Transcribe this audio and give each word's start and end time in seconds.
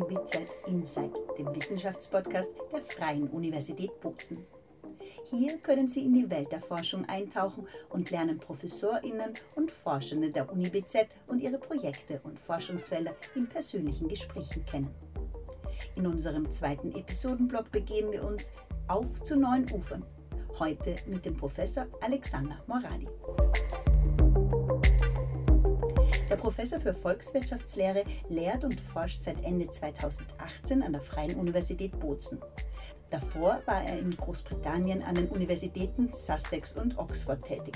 UniBZ 0.00 0.40
Insight, 0.66 1.12
dem 1.36 1.54
Wissenschaftspodcast 1.54 2.48
der 2.72 2.80
Freien 2.80 3.28
Universität 3.28 4.00
Bozen. 4.00 4.46
Hier 5.30 5.58
können 5.58 5.88
Sie 5.88 6.06
in 6.06 6.14
die 6.14 6.30
Welt 6.30 6.50
der 6.50 6.62
Forschung 6.62 7.06
eintauchen 7.06 7.68
und 7.90 8.10
lernen 8.10 8.38
ProfessorInnen 8.38 9.34
und 9.56 9.70
Forschende 9.70 10.30
der 10.30 10.50
UniBZ 10.50 11.06
und 11.26 11.40
ihre 11.40 11.58
Projekte 11.58 12.18
und 12.24 12.40
Forschungsfelder 12.40 13.14
in 13.34 13.46
persönlichen 13.46 14.08
Gesprächen 14.08 14.64
kennen. 14.64 14.94
In 15.96 16.06
unserem 16.06 16.50
zweiten 16.50 16.94
Episodenblock 16.94 17.70
begeben 17.70 18.12
wir 18.12 18.24
uns 18.24 18.50
auf 18.88 19.22
zu 19.22 19.36
neuen 19.36 19.70
Ufern. 19.70 20.04
Heute 20.58 20.94
mit 21.06 21.26
dem 21.26 21.36
Professor 21.36 21.86
Alexander 22.00 22.56
Moradi. 22.66 23.06
Professor 26.40 26.80
für 26.80 26.94
Volkswirtschaftslehre 26.94 28.04
lehrt 28.30 28.64
und 28.64 28.80
forscht 28.80 29.20
seit 29.20 29.44
Ende 29.44 29.70
2018 29.70 30.82
an 30.82 30.92
der 30.92 31.02
Freien 31.02 31.38
Universität 31.38 31.98
Bozen. 32.00 32.40
Davor 33.10 33.60
war 33.66 33.84
er 33.84 33.98
in 33.98 34.16
Großbritannien 34.16 35.02
an 35.02 35.16
den 35.16 35.28
Universitäten 35.28 36.10
Sussex 36.10 36.72
und 36.72 36.96
Oxford 36.96 37.44
tätig. 37.44 37.74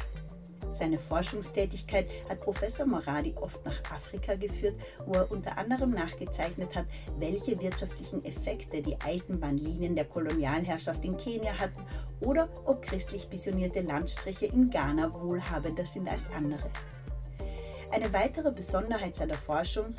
Seine 0.79 0.99
Forschungstätigkeit 0.99 2.09
hat 2.29 2.41
Professor 2.41 2.87
Moradi 2.87 3.35
oft 3.37 3.63
nach 3.67 3.79
Afrika 3.93 4.35
geführt, 4.35 4.75
wo 5.05 5.13
er 5.13 5.31
unter 5.31 5.59
anderem 5.59 5.91
nachgezeichnet 5.91 6.75
hat, 6.75 6.87
welche 7.19 7.61
wirtschaftlichen 7.61 8.25
Effekte 8.25 8.81
die 8.81 8.99
Eisenbahnlinien 9.01 9.95
der 9.95 10.07
Kolonialherrschaft 10.07 11.05
in 11.05 11.19
Kenia 11.19 11.53
hatten 11.53 11.85
oder 12.21 12.49
ob 12.65 12.81
christlich 12.81 13.29
missionierte 13.31 13.83
Landstriche 13.83 14.47
in 14.47 14.71
Ghana 14.71 15.13
wohlhabender 15.13 15.85
sind 15.85 16.09
als 16.09 16.23
andere. 16.35 16.71
Eine 17.95 18.13
weitere 18.13 18.51
Besonderheit 18.51 19.15
seiner 19.15 19.37
Forschung, 19.37 19.95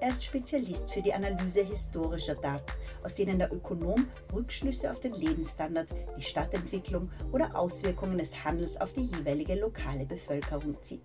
er 0.00 0.10
ist 0.10 0.24
Spezialist 0.24 0.88
für 0.92 1.02
die 1.02 1.12
Analyse 1.12 1.64
historischer 1.64 2.36
Daten, 2.36 2.70
aus 3.02 3.16
denen 3.16 3.36
der 3.36 3.52
Ökonom 3.52 4.06
Rückschlüsse 4.32 4.88
auf 4.88 5.00
den 5.00 5.12
Lebensstandard, 5.12 5.88
die 6.16 6.22
Stadtentwicklung 6.22 7.10
oder 7.32 7.56
Auswirkungen 7.56 8.16
des 8.16 8.44
Handels 8.44 8.80
auf 8.80 8.92
die 8.92 9.06
jeweilige 9.06 9.56
lokale 9.56 10.06
Bevölkerung 10.06 10.80
zieht. 10.82 11.02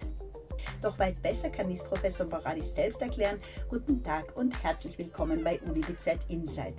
Doch 0.80 1.00
weit 1.00 1.20
besser 1.24 1.50
kann 1.50 1.70
dies 1.70 1.84
Professor 1.84 2.28
Boradis 2.28 2.76
selbst 2.76 3.02
erklären. 3.02 3.42
Guten 3.68 4.04
Tag 4.04 4.38
und 4.38 4.64
herzlich 4.64 4.96
willkommen 5.00 5.44
bei 5.44 5.60
UniBZ 5.62 6.20
Insight. 6.30 6.76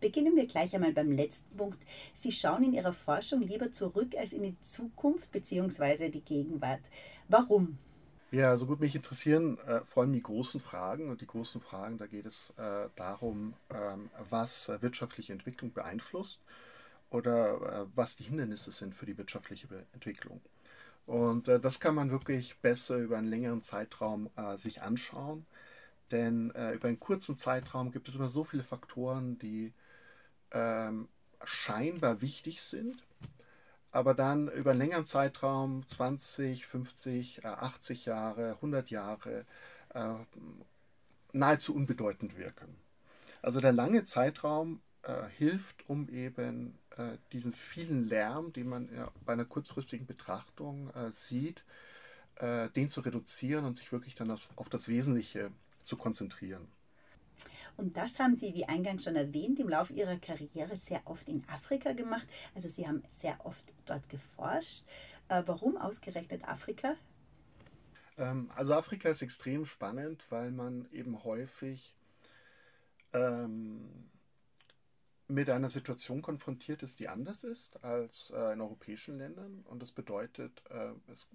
Beginnen 0.00 0.36
wir 0.36 0.46
gleich 0.46 0.74
einmal 0.74 0.92
beim 0.92 1.12
letzten 1.12 1.56
Punkt. 1.56 1.78
Sie 2.12 2.30
schauen 2.30 2.64
in 2.64 2.74
Ihrer 2.74 2.92
Forschung 2.92 3.40
lieber 3.40 3.72
zurück 3.72 4.14
als 4.18 4.34
in 4.34 4.42
die 4.42 4.60
Zukunft 4.60 5.32
bzw. 5.32 6.10
die 6.10 6.20
Gegenwart. 6.20 6.82
Warum? 7.26 7.78
Ja, 8.32 8.50
also 8.50 8.66
gut, 8.66 8.78
mich 8.80 8.94
interessieren 8.94 9.58
äh, 9.66 9.80
vor 9.84 10.02
allem 10.04 10.12
die 10.12 10.22
großen 10.22 10.60
Fragen. 10.60 11.10
Und 11.10 11.20
die 11.20 11.26
großen 11.26 11.60
Fragen, 11.60 11.98
da 11.98 12.06
geht 12.06 12.26
es 12.26 12.52
äh, 12.56 12.88
darum, 12.96 13.54
ähm, 13.70 14.08
was 14.28 14.68
äh, 14.68 14.80
wirtschaftliche 14.82 15.32
Entwicklung 15.32 15.72
beeinflusst 15.72 16.40
oder 17.10 17.84
äh, 17.84 17.86
was 17.96 18.16
die 18.16 18.24
Hindernisse 18.24 18.72
sind 18.72 18.94
für 18.94 19.06
die 19.06 19.18
wirtschaftliche 19.18 19.68
Entwicklung. 19.92 20.40
Und 21.06 21.48
äh, 21.48 21.60
das 21.60 21.80
kann 21.80 21.94
man 21.96 22.10
wirklich 22.10 22.58
besser 22.58 22.98
über 22.98 23.18
einen 23.18 23.28
längeren 23.28 23.62
Zeitraum 23.62 24.30
äh, 24.36 24.56
sich 24.58 24.82
anschauen. 24.82 25.46
Denn 26.12 26.50
über 26.50 26.88
einen 26.88 27.00
kurzen 27.00 27.36
Zeitraum 27.36 27.92
gibt 27.92 28.08
es 28.08 28.16
immer 28.16 28.30
so 28.30 28.44
viele 28.44 28.64
Faktoren, 28.64 29.38
die 29.38 29.72
ähm, 30.52 31.08
scheinbar 31.44 32.20
wichtig 32.22 32.62
sind, 32.62 33.02
aber 33.92 34.14
dann 34.14 34.48
über 34.48 34.70
einen 34.70 34.80
längeren 34.80 35.06
Zeitraum, 35.06 35.86
20, 35.88 36.66
50, 36.66 37.44
80 37.44 38.04
Jahre, 38.04 38.52
100 38.56 38.90
Jahre, 38.90 39.44
äh, 39.94 40.14
nahezu 41.32 41.74
unbedeutend 41.74 42.36
wirken. 42.36 42.76
Also 43.42 43.60
der 43.60 43.72
lange 43.72 44.04
Zeitraum 44.04 44.80
äh, 45.02 45.24
hilft, 45.36 45.88
um 45.88 46.08
eben 46.08 46.78
äh, 46.96 47.16
diesen 47.32 47.52
vielen 47.52 48.08
Lärm, 48.08 48.52
den 48.52 48.68
man 48.68 48.88
bei 49.24 49.32
einer 49.32 49.44
kurzfristigen 49.44 50.06
Betrachtung 50.06 50.90
sieht, 51.10 51.64
den 52.40 52.88
zu 52.88 53.02
reduzieren 53.02 53.66
und 53.66 53.76
sich 53.76 53.92
wirklich 53.92 54.14
dann 54.14 54.30
auf 54.30 54.68
das 54.70 54.88
Wesentliche 54.88 55.50
zu 55.84 55.96
konzentrieren. 55.98 56.66
Und 57.80 57.96
das 57.96 58.18
haben 58.18 58.36
Sie, 58.36 58.52
wie 58.52 58.66
eingangs 58.66 59.04
schon 59.04 59.16
erwähnt, 59.16 59.58
im 59.58 59.70
Laufe 59.70 59.94
Ihrer 59.94 60.18
Karriere 60.18 60.76
sehr 60.76 61.00
oft 61.06 61.26
in 61.30 61.42
Afrika 61.48 61.92
gemacht. 61.92 62.28
Also 62.54 62.68
Sie 62.68 62.86
haben 62.86 63.02
sehr 63.16 63.38
oft 63.42 63.64
dort 63.86 64.06
geforscht. 64.10 64.84
Äh, 65.28 65.42
warum 65.46 65.78
ausgerechnet 65.78 66.46
Afrika? 66.46 66.94
Ähm, 68.18 68.50
also 68.54 68.74
Afrika 68.74 69.08
ist 69.08 69.22
extrem 69.22 69.64
spannend, 69.64 70.22
weil 70.28 70.50
man 70.50 70.90
eben 70.92 71.24
häufig 71.24 71.96
ähm, 73.14 74.10
mit 75.26 75.48
einer 75.48 75.70
Situation 75.70 76.20
konfrontiert 76.20 76.82
ist, 76.82 77.00
die 77.00 77.08
anders 77.08 77.44
ist 77.44 77.82
als 77.82 78.30
äh, 78.36 78.52
in 78.52 78.60
europäischen 78.60 79.16
Ländern. 79.16 79.64
Und 79.66 79.80
das 79.80 79.90
bedeutet, 79.90 80.62
äh, 80.68 80.90
es, 81.10 81.30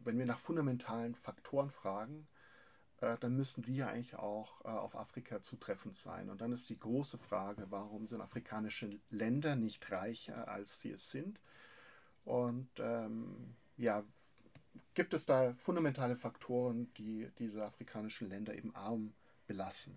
wenn 0.00 0.18
wir 0.18 0.26
nach 0.26 0.38
fundamentalen 0.38 1.14
Faktoren 1.14 1.70
fragen, 1.70 2.28
äh, 3.00 3.16
dann 3.18 3.36
müssen 3.36 3.62
die 3.62 3.76
ja 3.76 3.88
eigentlich 3.88 4.16
auch 4.16 4.64
äh, 4.64 4.68
auf 4.68 4.96
Afrika 4.96 5.40
zutreffend 5.40 5.96
sein. 5.96 6.30
Und 6.30 6.40
dann 6.40 6.52
ist 6.52 6.68
die 6.68 6.78
große 6.78 7.18
Frage, 7.18 7.66
warum 7.70 8.06
sind 8.06 8.20
afrikanische 8.20 8.98
Länder 9.10 9.56
nicht 9.56 9.90
reicher, 9.90 10.48
als 10.48 10.80
sie 10.80 10.90
es 10.90 11.10
sind? 11.10 11.40
Und 12.24 12.68
ähm, 12.78 13.54
ja, 13.76 14.04
gibt 14.94 15.14
es 15.14 15.26
da 15.26 15.54
fundamentale 15.54 16.16
Faktoren, 16.16 16.92
die 16.94 17.28
diese 17.38 17.64
afrikanischen 17.64 18.28
Länder 18.28 18.54
eben 18.54 18.74
arm 18.74 19.14
belassen? 19.46 19.96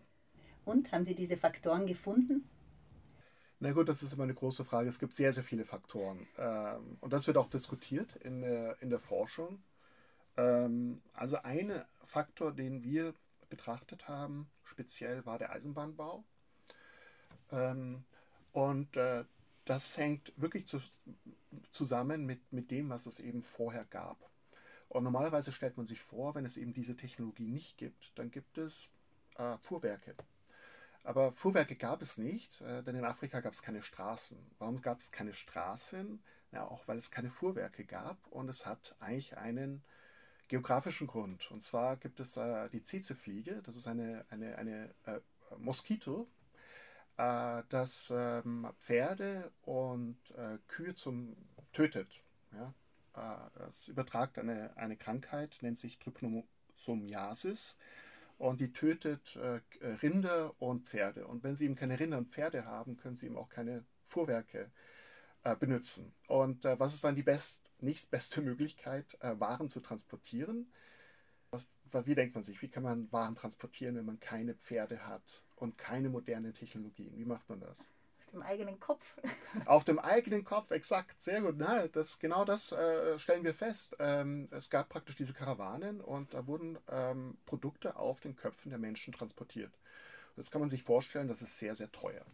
Und 0.64 0.92
haben 0.92 1.06
Sie 1.06 1.16
diese 1.16 1.38
Faktoren 1.38 1.88
gefunden? 1.88 2.48
Na 3.60 3.72
gut, 3.74 3.90
das 3.90 4.02
ist 4.02 4.14
immer 4.14 4.24
eine 4.24 4.34
große 4.34 4.64
Frage. 4.64 4.90
Es 4.90 5.00
gibt 5.00 5.16
sehr, 5.16 5.34
sehr 5.34 5.44
viele 5.44 5.66
Faktoren. 5.66 6.28
Ähm, 6.38 6.98
und 7.00 7.14
das 7.14 7.28
wird 7.28 7.38
auch 7.38 7.50
diskutiert 7.50 8.16
in 8.18 8.42
der, 8.42 8.82
in 8.82 8.90
der 8.90 9.00
Forschung. 9.00 9.62
Ähm, 10.38 11.02
also 11.14 11.38
ein 11.44 11.84
Faktor, 12.04 12.52
den 12.52 12.84
wir 12.84 13.14
betrachtet 13.50 14.08
haben, 14.08 14.50
speziell 14.64 15.26
war 15.26 15.38
der 15.38 15.52
Eisenbahnbau. 15.52 16.24
Ähm, 17.52 18.04
und 18.54 18.96
äh, 18.98 19.26
das 19.66 19.98
hängt 19.98 20.34
wirklich 20.36 20.66
zu, 20.66 20.82
zusammen 21.72 22.26
mit, 22.26 22.52
mit 22.52 22.72
dem, 22.72 22.90
was 22.90 23.06
es 23.06 23.20
eben 23.20 23.44
vorher 23.44 23.86
gab. 23.86 24.18
Und 24.90 25.04
normalerweise 25.04 25.52
stellt 25.52 25.78
man 25.78 25.88
sich 25.88 26.02
vor, 26.02 26.36
wenn 26.36 26.46
es 26.46 26.58
eben 26.58 26.74
diese 26.74 26.96
Technologie 26.96 27.48
nicht 27.48 27.78
gibt, 27.78 28.12
dann 28.16 28.32
gibt 28.32 28.58
es 28.58 28.90
äh, 29.38 29.58
Fuhrwerke. 29.60 30.16
Aber 31.04 31.32
Fuhrwerke 31.32 31.76
gab 31.76 32.02
es 32.02 32.18
nicht, 32.18 32.60
äh, 32.62 32.84
denn 32.84 32.96
in 32.96 33.06
Afrika 33.06 33.40
gab 33.40 33.54
es 33.54 33.62
keine 33.62 33.82
Straßen. 33.82 34.38
Warum 34.60 34.82
gab 34.82 35.00
es 35.00 35.12
keine 35.12 35.34
Straßen? 35.34 36.22
Ja, 36.52 36.66
auch 36.66 36.88
weil 36.88 36.98
es 36.98 37.10
keine 37.12 37.30
Fuhrwerke 37.30 37.86
gab 37.86 38.18
und 38.28 38.50
es 38.50 38.66
hat 38.66 38.96
eigentlich 39.00 39.38
einen 39.38 39.82
geografischen 40.52 41.08
Grund. 41.08 41.50
Und 41.50 41.64
zwar 41.64 41.96
gibt 41.96 42.20
es 42.20 42.36
äh, 42.36 42.70
die 42.70 42.84
Tsetse-Fliege, 42.84 43.62
das 43.64 43.78
ist 43.78 43.88
eine, 43.88 44.26
eine, 44.30 44.58
eine 44.58 44.94
äh, 45.06 45.22
Moskito, 45.58 46.28
äh, 47.16 47.64
das 47.70 48.12
ähm, 48.14 48.68
Pferde 48.80 49.50
und 49.62 50.18
äh, 50.32 50.58
Kühe 50.68 50.94
zum 50.94 51.38
tötet. 51.72 52.22
Ja? 52.52 52.74
das 53.56 53.88
äh, 53.88 53.92
übertragt 53.92 54.38
eine, 54.38 54.76
eine 54.76 54.98
Krankheit, 54.98 55.58
nennt 55.62 55.80
sich 55.80 56.00
Trypanosomiasis 56.00 57.78
und 58.38 58.60
die 58.60 58.74
tötet 58.74 59.38
äh, 59.38 59.62
Rinder 60.02 60.54
und 60.62 60.90
Pferde. 60.90 61.28
Und 61.28 61.44
wenn 61.46 61.56
sie 61.56 61.64
eben 61.64 61.76
keine 61.76 61.98
Rinder 61.98 62.18
und 62.18 62.34
Pferde 62.34 62.66
haben, 62.66 62.98
können 62.98 63.16
sie 63.16 63.28
eben 63.28 63.38
auch 63.38 63.50
keine 63.50 63.86
Fuhrwerke 64.08 64.70
benutzen. 65.60 66.14
Und 66.28 66.64
was 66.64 66.94
ist 66.94 67.04
dann 67.04 67.16
die 67.16 67.24
best, 67.24 67.62
nächstbeste 67.82 68.42
Möglichkeit, 68.42 69.06
äh, 69.22 69.40
Waren 69.40 69.70
zu 69.70 69.80
transportieren. 69.80 70.72
Was, 71.52 71.66
wie 72.06 72.16
denkt 72.16 72.36
man 72.36 72.44
sich, 72.44 72.62
wie 72.62 72.70
kann 72.70 72.84
man 72.84 73.12
Waren 73.12 73.36
transportieren, 73.36 73.96
wenn 73.96 74.06
man 74.06 74.20
keine 74.20 74.56
Pferde 74.56 75.06
hat 75.06 75.44
und 75.56 75.78
keine 75.78 76.10
modernen 76.10 76.54
Technologien? 76.54 77.18
Wie 77.18 77.26
macht 77.26 77.50
man 77.50 77.60
das? 77.60 77.80
Auf 77.80 78.32
dem 78.32 78.44
eigenen 78.44 78.80
Kopf. 78.80 79.18
Auf 79.66 79.84
dem 79.84 80.00
eigenen 80.00 80.46
Kopf, 80.46 80.72
exakt, 80.72 81.22
sehr 81.22 81.42
gut. 81.42 81.56
Na, 81.58 81.88
das, 81.90 82.18
genau 82.18 82.46
das 82.46 82.72
äh, 82.72 83.20
stellen 83.20 83.44
wir 83.44 83.54
fest. 83.54 83.94
Ähm, 84.00 84.48
es 84.52 84.70
gab 84.70 84.88
praktisch 84.88 85.18
diese 85.18 85.34
Karawanen 85.34 86.00
und 86.00 86.34
da 86.34 86.48
wurden 86.48 86.78
ähm, 86.90 87.38
Produkte 87.46 87.98
auf 87.98 88.22
den 88.22 88.38
Köpfen 88.38 88.70
der 88.70 88.80
Menschen 88.80 89.14
transportiert. 89.14 89.74
Jetzt 90.38 90.50
kann 90.50 90.62
man 90.62 90.70
sich 90.70 90.84
vorstellen, 90.84 91.28
das 91.28 91.42
ist 91.42 91.60
sehr, 91.60 91.76
sehr 91.76 91.92
teuer. 91.92 92.26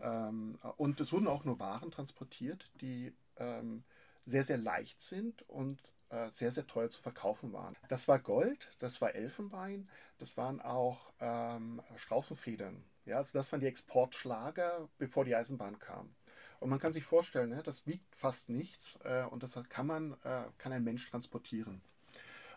Ähm, 0.00 0.58
und 0.76 1.00
es 1.00 1.12
wurden 1.12 1.28
auch 1.28 1.44
nur 1.44 1.58
Waren 1.58 1.90
transportiert, 1.90 2.70
die 2.80 3.12
ähm, 3.36 3.84
sehr, 4.24 4.44
sehr 4.44 4.58
leicht 4.58 5.00
sind 5.00 5.42
und 5.48 5.80
äh, 6.10 6.30
sehr, 6.30 6.52
sehr 6.52 6.66
teuer 6.66 6.90
zu 6.90 7.00
verkaufen 7.02 7.52
waren. 7.52 7.76
Das 7.88 8.08
war 8.08 8.18
Gold, 8.18 8.68
das 8.78 9.00
war 9.00 9.14
Elfenbein, 9.14 9.88
das 10.18 10.36
waren 10.36 10.60
auch 10.60 11.12
ähm, 11.20 11.82
Straußenfedern. 11.96 12.84
Ja, 13.06 13.18
also 13.18 13.32
das 13.32 13.52
waren 13.52 13.60
die 13.60 13.66
Exportschlager, 13.66 14.88
bevor 14.98 15.24
die 15.24 15.34
Eisenbahn 15.34 15.78
kam. 15.78 16.14
Und 16.58 16.70
man 16.70 16.78
kann 16.78 16.92
sich 16.92 17.04
vorstellen, 17.04 17.50
ne, 17.50 17.62
das 17.62 17.86
wiegt 17.86 18.14
fast 18.14 18.48
nichts 18.48 18.98
äh, 19.04 19.24
und 19.24 19.42
das 19.42 19.58
kann 19.68 19.86
man, 19.86 20.12
äh, 20.24 20.44
kann 20.58 20.72
ein 20.72 20.84
Mensch 20.84 21.08
transportieren. 21.10 21.82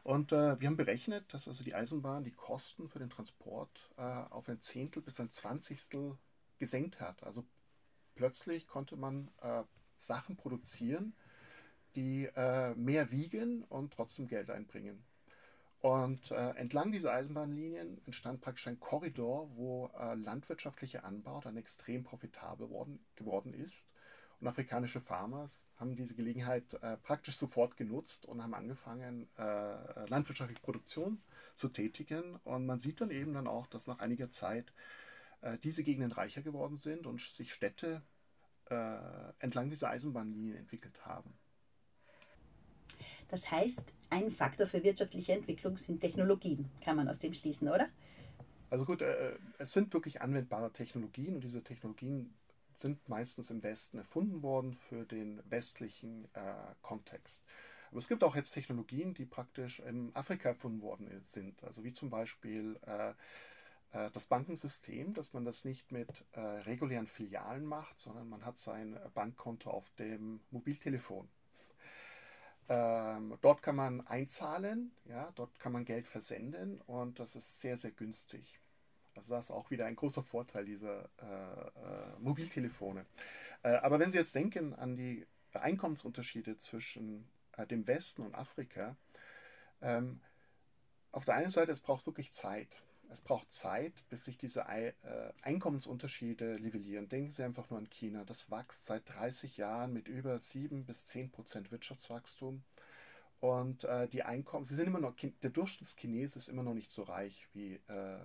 Und 0.04 0.32
äh, 0.32 0.60
wir 0.60 0.68
haben 0.68 0.78
berechnet, 0.78 1.34
dass 1.34 1.48
also 1.48 1.64
die 1.64 1.76
Eisenbahn 1.76 2.24
die 2.24 2.32
Kosten 2.32 2.88
für 2.88 3.00
den 3.00 3.10
Transport 3.10 3.92
äh, 3.98 4.02
auf 4.02 4.48
ein 4.48 4.62
Zehntel 4.62 5.02
bis 5.02 5.20
ein 5.20 5.30
Zwanzigstel 5.30 6.18
gesenkt 6.60 7.00
hat. 7.00 7.24
Also 7.24 7.46
plötzlich 8.16 8.68
konnte 8.68 8.96
man 8.96 9.30
äh, 9.42 9.64
Sachen 9.98 10.38
produzieren, 10.38 11.16
die 11.96 12.26
äh, 12.36 12.76
mehr 12.76 13.12
wiegen 13.12 13.64
und 13.64 13.94
trotzdem 13.94 14.28
Geld 14.28 14.50
einbringen. 14.50 15.04
Und 15.82 16.32
äh, 16.32 16.50
entlang 16.52 16.92
dieser 16.92 17.14
Eisenbahnlinien 17.14 18.02
entstand 18.06 18.42
praktisch 18.42 18.68
ein 18.68 18.80
Korridor, 18.80 19.50
wo 19.56 19.90
äh, 19.98 20.14
landwirtschaftlicher 20.16 21.06
Anbau 21.06 21.40
dann 21.40 21.56
extrem 21.56 22.04
profitabel 22.04 22.70
worden, 22.70 23.00
geworden 23.16 23.54
ist. 23.54 23.88
Und 24.42 24.48
afrikanische 24.48 25.00
Farmers 25.00 25.58
haben 25.78 25.96
diese 25.96 26.16
Gelegenheit 26.16 26.74
äh, 26.82 26.98
praktisch 26.98 27.38
sofort 27.38 27.78
genutzt 27.78 28.26
und 28.26 28.44
haben 28.44 28.54
angefangen, 28.54 29.30
äh, 29.38 30.06
landwirtschaftliche 30.08 30.62
Produktion 30.62 31.22
zu 31.56 31.70
tätigen. 31.70 32.36
Und 32.44 32.66
man 32.66 32.80
sieht 32.80 33.00
dann 33.00 33.12
eben 33.12 33.34
dann 33.34 33.48
auch, 33.48 33.66
dass 33.68 33.88
nach 33.88 34.00
einiger 34.00 34.30
Zeit 34.30 34.74
äh, 35.42 35.58
diese 35.60 35.84
Gegenden 35.84 36.12
reicher 36.12 36.42
geworden 36.42 36.78
sind 36.78 37.08
und 37.08 37.22
sich 37.22 37.54
Städte 37.54 38.02
äh, 38.70 38.98
entlang 39.40 39.70
dieser 39.70 39.90
Eisenbahnlinien 39.90 40.56
entwickelt 40.56 41.06
haben. 41.06 41.34
Das 43.30 43.50
heißt, 43.50 43.84
ein 44.10 44.32
Faktor 44.32 44.68
für 44.68 44.84
wirtschaftliche 44.84 45.34
Entwicklung 45.34 45.78
sind 45.78 46.02
Technologien, 46.02 46.70
kann 46.84 46.96
man 46.96 47.08
aus 47.08 47.20
dem 47.20 47.34
schließen, 47.34 47.70
oder? 47.70 47.90
Also 48.70 48.86
gut, 48.86 49.02
äh, 49.02 49.38
es 49.58 49.72
sind 49.72 49.94
wirklich 49.94 50.22
anwendbare 50.22 50.72
Technologien 50.72 51.36
und 51.36 51.44
diese 51.44 51.64
Technologien 51.64 52.34
sind 52.74 53.08
meistens 53.10 53.50
im 53.50 53.62
Westen 53.62 53.98
erfunden 53.98 54.42
worden 54.42 54.74
für 54.74 55.06
den 55.06 55.42
westlichen 55.50 56.26
äh, 56.34 56.54
Kontext. 56.82 57.46
Aber 57.92 58.00
es 58.00 58.08
gibt 58.08 58.24
auch 58.24 58.36
jetzt 58.36 58.52
Technologien, 58.52 59.14
die 59.14 59.26
praktisch 59.26 59.80
in 59.80 60.16
Afrika 60.16 60.50
erfunden 60.50 60.82
worden 60.82 61.22
sind. 61.24 61.64
Also 61.64 61.84
wie 61.84 61.92
zum 61.92 62.10
Beispiel 62.10 62.80
äh, 62.86 63.10
äh, 63.10 63.14
das 63.92 64.28
Bankensystem, 64.28 65.14
dass 65.16 65.34
man 65.34 65.46
das 65.46 65.66
nicht 65.66 65.92
mit 65.92 66.24
äh, 66.34 66.40
regulären 66.40 67.08
Filialen 67.08 67.66
macht, 67.66 68.00
sondern 68.00 68.30
man 68.30 68.46
hat 68.46 68.60
sein 68.60 69.00
Bankkonto 69.16 69.72
auf 69.72 69.90
dem 69.98 70.42
Mobiltelefon. 70.52 71.28
Ähm, 72.68 73.36
dort 73.42 73.64
kann 73.64 73.76
man 73.76 74.06
einzahlen, 74.06 74.92
ja, 75.06 75.32
dort 75.34 75.60
kann 75.60 75.72
man 75.72 75.86
Geld 75.86 76.08
versenden 76.08 76.80
und 76.82 77.20
das 77.20 77.36
ist 77.36 77.60
sehr, 77.60 77.78
sehr 77.78 77.90
günstig. 77.90 78.60
Also 79.16 79.34
das 79.34 79.46
ist 79.46 79.52
auch 79.52 79.72
wieder 79.72 79.88
ein 79.88 79.96
großer 79.96 80.22
Vorteil 80.22 80.66
dieser 80.66 81.10
äh, 81.18 81.26
äh, 81.26 82.20
Mobiltelefone. 82.20 83.08
Äh, 83.64 83.70
aber 83.78 84.00
wenn 84.00 84.12
Sie 84.12 84.20
jetzt 84.20 84.36
denken 84.36 84.76
an 84.76 84.96
die 84.96 85.26
Einkommensunterschiede 85.54 86.58
zwischen 86.58 87.28
äh, 87.58 87.66
dem 87.66 87.88
Westen 87.88 88.22
und 88.22 88.36
Afrika, 88.36 88.96
ähm, 89.82 90.22
auf 91.12 91.26
der 91.26 91.36
einen 91.36 91.50
Seite, 91.50 91.72
es 91.72 91.82
braucht 91.82 92.06
wirklich 92.06 92.32
Zeit. 92.32 92.70
Es 93.12 93.22
braucht 93.22 93.52
Zeit, 93.52 94.04
bis 94.10 94.26
sich 94.26 94.38
diese 94.38 94.68
äh, 94.68 94.94
Einkommensunterschiede 95.42 96.60
nivellieren. 96.60 97.10
Denken 97.10 97.32
Sie 97.32 97.44
einfach 97.44 97.70
nur 97.70 97.80
an 97.80 97.90
China. 97.90 98.24
Das 98.24 98.52
wächst 98.52 98.86
seit 98.86 99.10
30 99.10 99.58
Jahren 99.58 99.94
mit 99.94 100.08
über 100.08 100.38
7 100.40 100.86
bis 100.86 101.06
10 101.06 101.32
Prozent 101.32 101.72
Wirtschaftswachstum. 101.72 102.64
Und 103.40 103.84
äh, 103.86 104.08
die 104.10 104.24
Einkommen, 104.24 104.66
sie 104.66 104.76
sind 104.76 104.88
immer 104.88 105.00
noch, 105.00 105.16
der 105.16 105.50
Durchschnittschinese 105.50 106.38
ist 106.38 106.50
immer 106.50 106.64
noch 106.64 106.74
nicht 106.74 106.92
so 106.92 107.04
reich 107.04 107.48
wie 107.54 107.76
äh, 107.88 108.20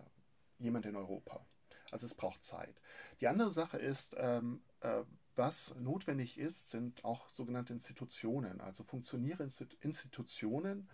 jemand 0.58 0.86
in 0.86 0.96
Europa. 0.96 1.46
Also 1.90 2.06
es 2.06 2.14
braucht 2.14 2.44
Zeit. 2.44 2.80
Die 3.20 3.28
andere 3.28 3.52
Sache 3.52 3.78
ist, 3.78 4.16
ähm, 4.18 4.62
äh, 4.80 5.02
was 5.36 5.74
notwendig 5.76 6.38
ist, 6.38 6.70
sind 6.70 7.04
auch 7.04 7.28
sogenannte 7.30 7.72
Institutionen, 7.72 8.60
also 8.60 8.84
funktionierende 8.84 9.52
Institutionen, 9.80 10.88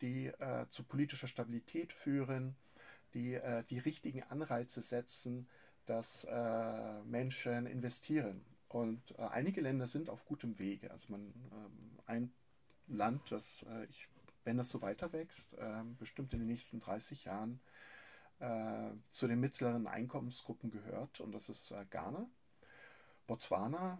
die 0.00 0.26
äh, 0.26 0.66
zu 0.70 0.82
politischer 0.82 1.28
Stabilität 1.28 1.92
führen, 1.92 2.56
die 3.14 3.34
äh, 3.34 3.64
die 3.70 3.78
richtigen 3.78 4.22
Anreize 4.24 4.82
setzen, 4.82 5.46
dass 5.86 6.24
äh, 6.24 7.02
Menschen 7.04 7.66
investieren. 7.66 8.44
Und 8.68 9.02
äh, 9.18 9.22
einige 9.22 9.60
Länder 9.60 9.86
sind 9.86 10.08
auf 10.08 10.24
gutem 10.24 10.58
Wege. 10.58 10.90
Also 10.90 11.12
man, 11.12 11.32
ähm, 11.52 11.98
ein 12.06 12.32
Land, 12.86 13.30
das, 13.30 13.64
äh, 13.68 13.84
ich, 13.84 14.08
wenn 14.44 14.56
das 14.56 14.70
so 14.70 14.80
weiter 14.80 15.12
wächst, 15.12 15.54
ähm, 15.58 15.96
bestimmt 15.96 16.32
in 16.32 16.40
den 16.40 16.48
nächsten 16.48 16.80
30 16.80 17.24
Jahren 17.24 17.60
äh, 18.40 18.90
zu 19.10 19.28
den 19.28 19.40
mittleren 19.40 19.86
Einkommensgruppen 19.86 20.70
gehört, 20.70 21.20
und 21.20 21.32
das 21.32 21.48
ist 21.48 21.70
äh, 21.70 21.84
Ghana. 21.90 22.28
Botswana 23.26 23.98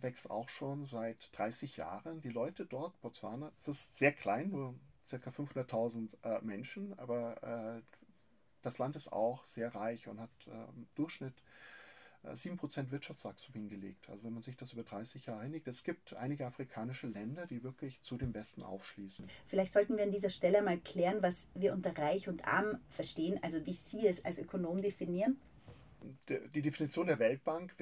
wächst 0.00 0.28
auch 0.28 0.48
schon 0.48 0.86
seit 0.86 1.30
30 1.36 1.76
Jahren. 1.76 2.20
Die 2.20 2.30
Leute 2.30 2.66
dort, 2.66 3.00
Botswana, 3.00 3.52
es 3.56 3.68
ist 3.68 3.96
sehr 3.96 4.12
klein, 4.12 4.50
nur 4.50 4.74
ca. 5.08 5.16
500.000 5.16 6.42
Menschen, 6.42 6.98
aber 6.98 7.80
das 8.62 8.78
Land 8.78 8.96
ist 8.96 9.12
auch 9.12 9.44
sehr 9.44 9.74
reich 9.74 10.08
und 10.08 10.20
hat 10.20 10.30
äh, 10.46 10.50
im 10.50 10.86
Durchschnitt 10.94 11.34
äh, 12.24 12.34
7% 12.34 12.90
Wirtschaftswachstum 12.90 13.54
hingelegt. 13.54 14.08
Also 14.08 14.24
wenn 14.24 14.32
man 14.32 14.42
sich 14.42 14.56
das 14.56 14.72
über 14.72 14.84
30 14.84 15.26
Jahre 15.26 15.40
einigt, 15.40 15.66
es 15.68 15.82
gibt 15.82 16.14
einige 16.14 16.46
afrikanische 16.46 17.08
Länder, 17.08 17.46
die 17.46 17.62
wirklich 17.62 18.00
zu 18.02 18.16
dem 18.16 18.34
Westen 18.34 18.62
aufschließen. 18.62 19.28
Vielleicht 19.46 19.72
sollten 19.72 19.96
wir 19.96 20.04
an 20.04 20.12
dieser 20.12 20.30
Stelle 20.30 20.62
mal 20.62 20.78
klären, 20.78 21.22
was 21.22 21.46
wir 21.54 21.72
unter 21.72 21.96
reich 21.96 22.28
und 22.28 22.44
arm 22.46 22.78
verstehen, 22.90 23.38
also 23.42 23.64
wie 23.66 23.74
Sie 23.74 24.06
es 24.06 24.24
als 24.24 24.38
Ökonom 24.38 24.82
definieren. 24.82 25.40
Die 26.28 26.62
Definition 26.62 27.06
der 27.06 27.18
Weltbank 27.20 27.76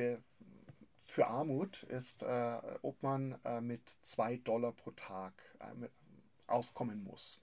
für 1.06 1.26
Armut 1.26 1.82
ist, 1.84 2.22
äh, 2.22 2.58
ob 2.82 3.02
man 3.02 3.38
äh, 3.44 3.60
mit 3.60 3.82
2 4.02 4.36
Dollar 4.38 4.72
pro 4.72 4.90
Tag 4.92 5.32
äh, 5.58 5.88
auskommen 6.46 7.02
muss. 7.02 7.40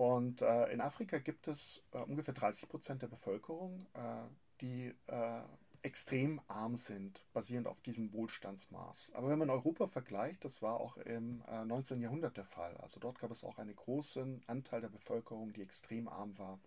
Und 0.00 0.40
äh, 0.40 0.72
in 0.72 0.80
Afrika 0.80 1.18
gibt 1.18 1.46
es 1.46 1.82
äh, 1.92 1.98
ungefähr 1.98 2.32
30 2.32 2.70
Prozent 2.70 3.02
der 3.02 3.08
Bevölkerung, 3.08 3.86
äh, 3.92 4.22
die 4.62 4.94
äh, 5.08 5.42
extrem 5.82 6.40
arm 6.48 6.78
sind, 6.78 7.22
basierend 7.34 7.66
auf 7.66 7.82
diesem 7.82 8.10
Wohlstandsmaß. 8.14 9.10
Aber 9.12 9.28
wenn 9.28 9.38
man 9.38 9.50
Europa 9.50 9.88
vergleicht, 9.88 10.42
das 10.42 10.62
war 10.62 10.80
auch 10.80 10.96
im 10.96 11.42
19. 11.66 11.98
Äh, 11.98 12.04
Jahrhundert 12.04 12.38
der 12.38 12.46
Fall. 12.46 12.78
Also 12.78 12.98
dort 12.98 13.18
gab 13.18 13.30
es 13.30 13.44
auch 13.44 13.58
einen 13.58 13.76
großen 13.76 14.42
Anteil 14.46 14.80
der 14.80 14.88
Bevölkerung, 14.88 15.52
die 15.52 15.60
extrem 15.60 16.08
arm 16.08 16.38
war 16.38 16.58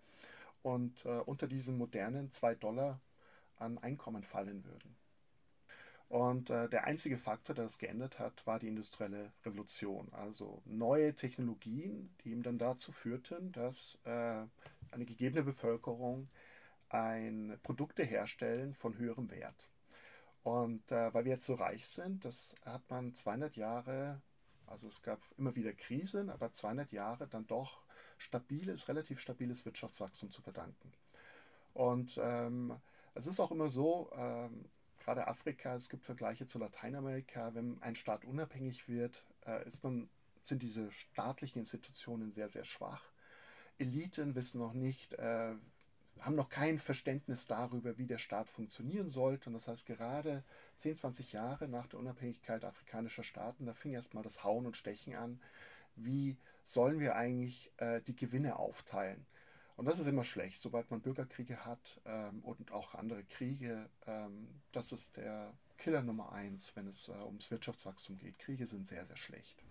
und 0.61 1.03
äh, 1.03 1.17
unter 1.25 1.47
diesen 1.47 1.75
modernen 1.75 2.29
2 2.29 2.53
Dollar 2.53 2.99
an 3.57 3.79
Einkommen 3.79 4.21
fallen 4.21 4.63
würden. 4.63 4.95
Und 6.13 6.51
äh, 6.51 6.69
der 6.69 6.83
einzige 6.83 7.17
Faktor, 7.17 7.55
der 7.55 7.63
das 7.63 7.79
geändert 7.79 8.19
hat, 8.19 8.45
war 8.45 8.59
die 8.59 8.67
industrielle 8.67 9.31
Revolution. 9.43 10.07
Also 10.11 10.61
neue 10.63 11.15
Technologien, 11.15 12.13
die 12.23 12.29
ihm 12.29 12.43
dann 12.43 12.59
dazu 12.59 12.91
führten, 12.91 13.51
dass 13.51 13.97
äh, 14.03 14.43
eine 14.91 15.05
gegebene 15.05 15.41
Bevölkerung 15.41 16.29
ein 16.89 17.57
Produkte 17.63 18.03
herstellen 18.03 18.75
von 18.75 18.95
höherem 18.95 19.31
Wert. 19.31 19.71
Und 20.43 20.91
äh, 20.91 21.11
weil 21.15 21.25
wir 21.25 21.31
jetzt 21.31 21.47
so 21.47 21.55
reich 21.55 21.87
sind, 21.87 22.23
das 22.25 22.53
hat 22.63 22.87
man 22.91 23.15
200 23.15 23.55
Jahre, 23.57 24.21
also 24.67 24.89
es 24.89 25.01
gab 25.01 25.19
immer 25.39 25.55
wieder 25.55 25.73
Krisen, 25.73 26.29
aber 26.29 26.53
200 26.53 26.91
Jahre 26.91 27.25
dann 27.25 27.47
doch 27.47 27.81
stabiles, 28.19 28.87
relativ 28.87 29.19
stabiles 29.19 29.65
Wirtschaftswachstum 29.65 30.29
zu 30.29 30.43
verdanken. 30.43 30.93
Und 31.73 32.19
ähm, 32.21 32.79
es 33.15 33.25
ist 33.25 33.39
auch 33.39 33.49
immer 33.49 33.69
so, 33.69 34.11
ähm, 34.15 34.65
gerade 35.03 35.27
Afrika, 35.27 35.75
es 35.75 35.89
gibt 35.89 36.05
Vergleiche 36.05 36.47
zu 36.47 36.57
Lateinamerika, 36.59 37.53
wenn 37.53 37.81
ein 37.81 37.95
Staat 37.95 38.25
unabhängig 38.25 38.87
wird, 38.87 39.23
äh, 39.45 39.61
man, 39.81 40.09
sind 40.43 40.61
diese 40.61 40.91
staatlichen 40.91 41.59
Institutionen 41.59 42.31
sehr, 42.31 42.49
sehr 42.49 42.65
schwach. 42.65 43.03
Eliten 43.77 44.35
wissen 44.35 44.59
noch 44.59 44.73
nicht, 44.73 45.13
äh, 45.13 45.53
haben 46.19 46.35
noch 46.35 46.49
kein 46.49 46.79
Verständnis 46.79 47.47
darüber, 47.47 47.97
wie 47.97 48.05
der 48.05 48.17
Staat 48.17 48.49
funktionieren 48.49 49.09
sollte. 49.09 49.49
Und 49.49 49.53
das 49.53 49.67
heißt, 49.67 49.85
gerade 49.85 50.43
10, 50.77 50.97
20 50.97 51.33
Jahre 51.33 51.67
nach 51.67 51.87
der 51.87 51.99
Unabhängigkeit 51.99 52.63
afrikanischer 52.63 53.23
Staaten, 53.23 53.65
da 53.65 53.73
fing 53.73 53.93
erstmal 53.93 54.23
das 54.23 54.43
Hauen 54.43 54.65
und 54.65 54.77
Stechen 54.77 55.15
an. 55.15 55.41
Wie 55.95 56.37
sollen 56.65 56.99
wir 56.99 57.15
eigentlich 57.15 57.71
äh, 57.77 58.01
die 58.01 58.15
Gewinne 58.15 58.57
aufteilen? 58.57 59.25
Und 59.75 59.85
das 59.85 59.99
ist 59.99 60.07
immer 60.07 60.23
schlecht, 60.23 60.61
sobald 60.61 60.89
man 60.91 61.01
Bürgerkriege 61.01 61.65
hat 61.65 62.01
ähm, 62.05 62.41
und 62.43 62.71
auch 62.71 62.93
andere 62.93 63.23
Kriege. 63.23 63.89
Ähm, 64.05 64.47
das 64.71 64.91
ist 64.91 65.17
der 65.17 65.53
Killer 65.77 66.03
Nummer 66.03 66.31
eins, 66.31 66.75
wenn 66.75 66.87
es 66.87 67.07
äh, 67.07 67.11
ums 67.11 67.49
Wirtschaftswachstum 67.49 68.17
geht. 68.17 68.37
Kriege 68.39 68.67
sind 68.67 68.85
sehr, 68.85 69.05
sehr 69.05 69.17
schlecht. 69.17 69.63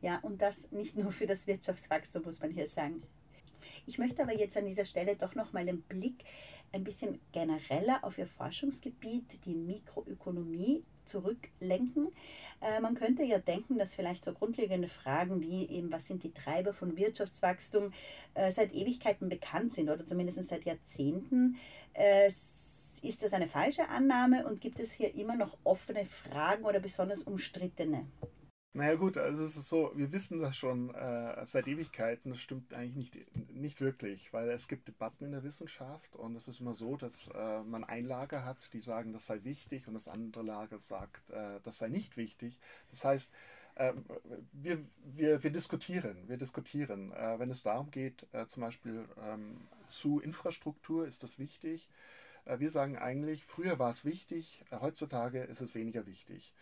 Ja, 0.00 0.18
und 0.20 0.40
das 0.40 0.70
nicht 0.70 0.96
nur 0.96 1.12
für 1.12 1.26
das 1.26 1.46
Wirtschaftswachstum, 1.46 2.24
muss 2.24 2.40
man 2.40 2.50
hier 2.50 2.68
sagen. 2.68 3.02
Ich 3.86 3.98
möchte 3.98 4.22
aber 4.22 4.34
jetzt 4.34 4.56
an 4.56 4.66
dieser 4.66 4.84
Stelle 4.84 5.16
doch 5.16 5.34
nochmal 5.34 5.66
den 5.66 5.82
Blick 5.82 6.24
ein 6.72 6.84
bisschen 6.84 7.20
genereller 7.32 8.02
auf 8.02 8.18
Ihr 8.18 8.26
Forschungsgebiet, 8.26 9.44
die 9.44 9.54
Mikroökonomie, 9.54 10.84
zurücklenken. 11.06 12.08
Äh, 12.60 12.80
man 12.80 12.94
könnte 12.94 13.22
ja 13.22 13.38
denken, 13.38 13.78
dass 13.78 13.94
vielleicht 13.94 14.24
so 14.24 14.32
grundlegende 14.32 14.88
Fragen 14.88 15.40
wie 15.40 15.68
eben, 15.68 15.92
was 15.92 16.06
sind 16.06 16.22
die 16.22 16.32
Treiber 16.32 16.72
von 16.72 16.96
Wirtschaftswachstum, 16.96 17.92
äh, 18.34 18.50
seit 18.50 18.72
Ewigkeiten 18.72 19.28
bekannt 19.28 19.74
sind 19.74 19.90
oder 19.90 20.04
zumindest 20.04 20.48
seit 20.48 20.64
Jahrzehnten. 20.64 21.56
Äh, 21.92 22.30
ist 23.02 23.22
das 23.22 23.32
eine 23.34 23.48
falsche 23.48 23.88
Annahme 23.88 24.46
und 24.46 24.60
gibt 24.60 24.80
es 24.80 24.92
hier 24.92 25.14
immer 25.14 25.36
noch 25.36 25.56
offene 25.64 26.06
Fragen 26.06 26.64
oder 26.64 26.80
besonders 26.80 27.22
umstrittene? 27.22 28.06
Naja 28.76 28.96
gut, 28.96 29.16
also 29.16 29.44
es 29.44 29.56
ist 29.56 29.68
so, 29.68 29.92
wir 29.94 30.10
wissen 30.10 30.40
das 30.40 30.56
schon 30.56 30.92
äh, 30.96 31.46
seit 31.46 31.68
Ewigkeiten, 31.68 32.30
das 32.32 32.40
stimmt 32.40 32.74
eigentlich 32.74 33.14
nicht, 33.14 33.54
nicht 33.54 33.80
wirklich, 33.80 34.32
weil 34.32 34.50
es 34.50 34.66
gibt 34.66 34.88
Debatten 34.88 35.26
in 35.26 35.30
der 35.30 35.44
Wissenschaft 35.44 36.16
und 36.16 36.34
es 36.34 36.48
ist 36.48 36.58
immer 36.58 36.74
so, 36.74 36.96
dass 36.96 37.28
äh, 37.28 37.62
man 37.62 37.84
ein 37.84 38.04
Lager 38.04 38.44
hat, 38.44 38.72
die 38.72 38.80
sagen, 38.80 39.12
das 39.12 39.26
sei 39.26 39.44
wichtig 39.44 39.86
und 39.86 39.94
das 39.94 40.08
andere 40.08 40.42
Lager 40.42 40.80
sagt, 40.80 41.30
äh, 41.30 41.60
das 41.62 41.78
sei 41.78 41.86
nicht 41.88 42.16
wichtig. 42.16 42.58
Das 42.90 43.04
heißt, 43.04 43.32
ähm, 43.76 44.04
wir, 44.52 44.80
wir, 45.04 45.44
wir 45.44 45.50
diskutieren, 45.50 46.16
wir 46.26 46.36
diskutieren. 46.36 47.12
Äh, 47.12 47.38
wenn 47.38 47.50
es 47.50 47.62
darum 47.62 47.92
geht, 47.92 48.26
äh, 48.32 48.46
zum 48.46 48.62
Beispiel 48.62 49.04
ähm, 49.24 49.56
zu 49.88 50.18
Infrastruktur, 50.18 51.06
ist 51.06 51.22
das 51.22 51.38
wichtig. 51.38 51.88
Äh, 52.44 52.58
wir 52.58 52.72
sagen 52.72 52.98
eigentlich, 52.98 53.44
früher 53.44 53.78
war 53.78 53.90
es 53.90 54.04
wichtig, 54.04 54.64
heutzutage 54.72 55.44
ist 55.44 55.60
es 55.60 55.76
weniger 55.76 56.06
wichtig. 56.06 56.52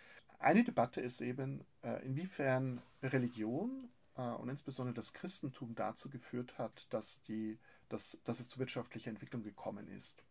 Eine 0.42 0.64
Debatte 0.64 1.00
ist 1.00 1.20
eben, 1.20 1.64
inwiefern 2.02 2.82
Religion 3.02 3.88
und 4.14 4.48
insbesondere 4.48 4.94
das 4.94 5.12
Christentum 5.12 5.74
dazu 5.74 6.10
geführt 6.10 6.58
hat, 6.58 6.86
dass, 6.90 7.22
die, 7.22 7.58
dass, 7.88 8.18
dass 8.24 8.40
es 8.40 8.48
zu 8.48 8.58
wirtschaftlicher 8.58 9.10
Entwicklung 9.10 9.42
gekommen 9.42 9.88
ist. 9.88 10.24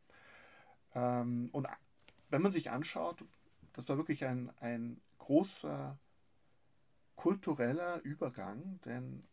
Ähm, 0.94 1.50
und 1.52 1.68
wenn 2.30 2.42
man 2.42 2.52
sich 2.52 2.70
anschaut, 2.70 3.24
das 3.74 3.88
war 3.90 3.98
wirklich 3.98 4.26
ein, 4.26 4.52
ein 4.60 5.02
großer 5.20 5.98
kultureller 7.16 8.02
Übergang, 8.02 8.80
denn 8.86 9.24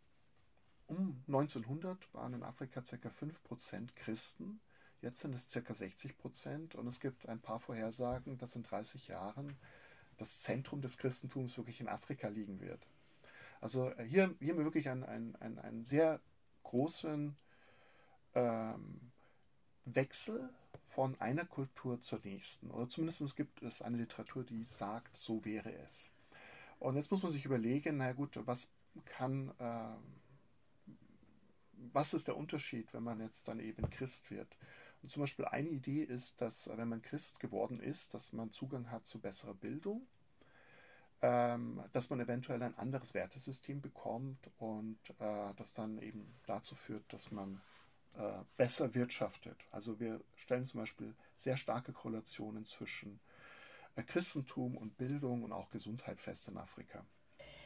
um 0.87 1.23
1900 1.27 2.13
waren 2.15 2.35
in 2.35 2.43
Afrika 2.43 2.81
ca. 2.81 3.09
5% 3.09 3.89
Christen, 3.95 4.61
jetzt 5.01 5.21
sind 5.21 5.35
es 5.35 5.49
ca. 5.49 5.73
60% 5.73 6.77
und 6.77 6.87
es 6.87 7.01
gibt 7.01 7.29
ein 7.29 7.41
paar 7.41 7.61
Vorhersagen, 7.61 8.39
dass 8.39 8.57
in 8.57 8.63
30 8.63 9.09
Jahren 9.09 9.57
das 10.19 10.41
Zentrum 10.41 10.83
des 10.83 10.99
Christentums 10.99 11.57
wirklich 11.57 11.81
in 11.81 11.89
Afrika 11.89 12.29
liegen 12.29 12.61
wird. 12.61 12.87
Also 13.61 13.91
äh, 13.91 14.05
hier, 14.05 14.35
hier 14.39 14.51
haben 14.53 14.59
wir 14.59 14.65
wirklich 14.65 14.89
einen, 14.89 15.05
einen, 15.05 15.59
einen, 15.59 15.85
sehr 15.85 16.21
großen 16.65 17.37
ähm, 18.35 19.01
Wechsel 19.85 20.51
von 20.89 21.19
einer 21.21 21.45
Kultur 21.45 22.01
zur 22.01 22.21
nächsten. 22.23 22.71
Oder 22.71 22.89
zumindest 22.89 23.37
gibt 23.37 23.63
es 23.63 23.83
eine 23.83 23.97
Literatur, 23.97 24.45
die 24.45 24.65
sagt, 24.65 25.17
so 25.17 25.45
wäre 25.45 25.73
es. 25.87 26.11
Und 26.79 26.97
jetzt 26.97 27.11
muss 27.11 27.23
man 27.23 27.33
sich 27.33 27.45
überlegen, 27.45 27.97
na 27.97 28.13
gut, 28.13 28.39
was 28.47 28.69
kann, 29.05 29.53
äh, 29.59 29.97
was 31.93 32.15
ist 32.15 32.29
der 32.29 32.37
Unterschied, 32.37 32.93
wenn 32.93 33.03
man 33.03 33.21
jetzt 33.21 33.49
dann 33.49 33.61
eben 33.61 33.89
Christ 33.91 34.31
wird? 34.31 34.57
Und 35.03 35.11
zum 35.11 35.21
Beispiel 35.21 35.45
eine 35.45 35.69
Idee 35.69 36.03
ist, 36.03 36.41
dass 36.41 36.69
wenn 36.69 36.89
man 36.89 37.03
Christ 37.03 37.39
geworden 37.41 37.81
ist, 37.81 38.15
dass 38.15 38.33
man 38.33 38.51
Zugang 38.51 38.91
hat 38.91 39.07
zu 39.07 39.21
besserer 39.21 39.55
Bildung, 39.55 40.07
ähm, 41.23 41.83
dass 41.93 42.11
man 42.11 42.21
eventuell 42.21 42.63
ein 42.63 42.77
anderes 42.79 43.15
Wertesystem 43.15 43.81
bekommt 43.81 44.51
und 44.59 44.99
äh, 45.19 45.55
das 45.57 45.73
dann 45.75 45.99
eben 45.99 46.35
dazu 46.47 46.75
führt, 46.75 47.13
dass 47.13 47.31
man 47.31 47.61
äh, 48.17 48.39
besser 48.57 48.95
wirtschaftet. 48.95 49.57
Also 49.71 50.01
wir 50.01 50.21
stellen 50.37 50.65
zum 50.65 50.81
Beispiel 50.81 51.15
sehr 51.37 51.57
starke 51.57 51.93
Korrelationen 51.93 52.65
zwischen 52.65 53.21
Christentum 54.07 54.77
und 54.77 54.97
Bildung 54.97 55.43
und 55.43 55.53
auch 55.53 55.71
Gesundheit 55.71 56.21
fest 56.21 56.47
in 56.47 56.57
Afrika. 56.57 57.05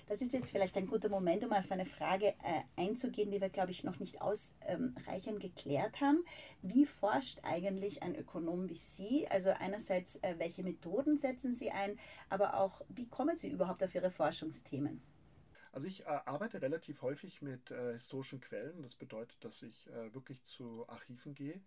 Das 0.06 0.20
ist 0.20 0.32
jetzt 0.32 0.50
vielleicht 0.50 0.76
ein 0.76 0.88
guter 0.88 1.08
Moment, 1.08 1.44
um 1.44 1.52
auf 1.52 1.70
eine 1.70 1.86
Frage 1.86 2.34
äh, 2.42 2.62
einzugehen, 2.76 3.30
die 3.30 3.40
wir, 3.40 3.48
glaube 3.48 3.70
ich, 3.70 3.84
noch 3.84 3.98
nicht 3.98 4.20
ausreichend 4.20 5.40
geklärt 5.40 6.00
haben. 6.00 6.24
Wie 6.60 6.86
forscht 6.86 7.38
eigentlich 7.44 8.02
ein 8.02 8.16
Ökonom 8.16 8.68
wie 8.68 8.76
Sie? 8.76 9.26
Also 9.28 9.50
einerseits, 9.50 10.16
äh, 10.16 10.34
welche 10.38 10.62
Methoden 10.62 11.18
setzen 11.18 11.54
Sie 11.54 11.70
ein, 11.70 11.98
aber 12.28 12.58
auch, 12.58 12.82
wie 12.88 13.08
kommen 13.08 13.38
Sie 13.38 13.48
überhaupt 13.48 13.82
auf 13.82 13.94
Ihre 13.94 14.10
Forschungsthemen? 14.10 15.02
Also 15.72 15.86
ich 15.86 16.02
äh, 16.02 16.04
arbeite 16.04 16.60
relativ 16.60 17.00
häufig 17.00 17.40
mit 17.40 17.70
äh, 17.70 17.94
historischen 17.94 18.40
Quellen. 18.40 18.82
Das 18.82 18.94
bedeutet, 18.94 19.42
dass 19.42 19.62
ich 19.62 19.88
äh, 19.88 20.12
wirklich 20.12 20.44
zu 20.44 20.86
Archiven 20.88 21.34
gehe 21.34 21.62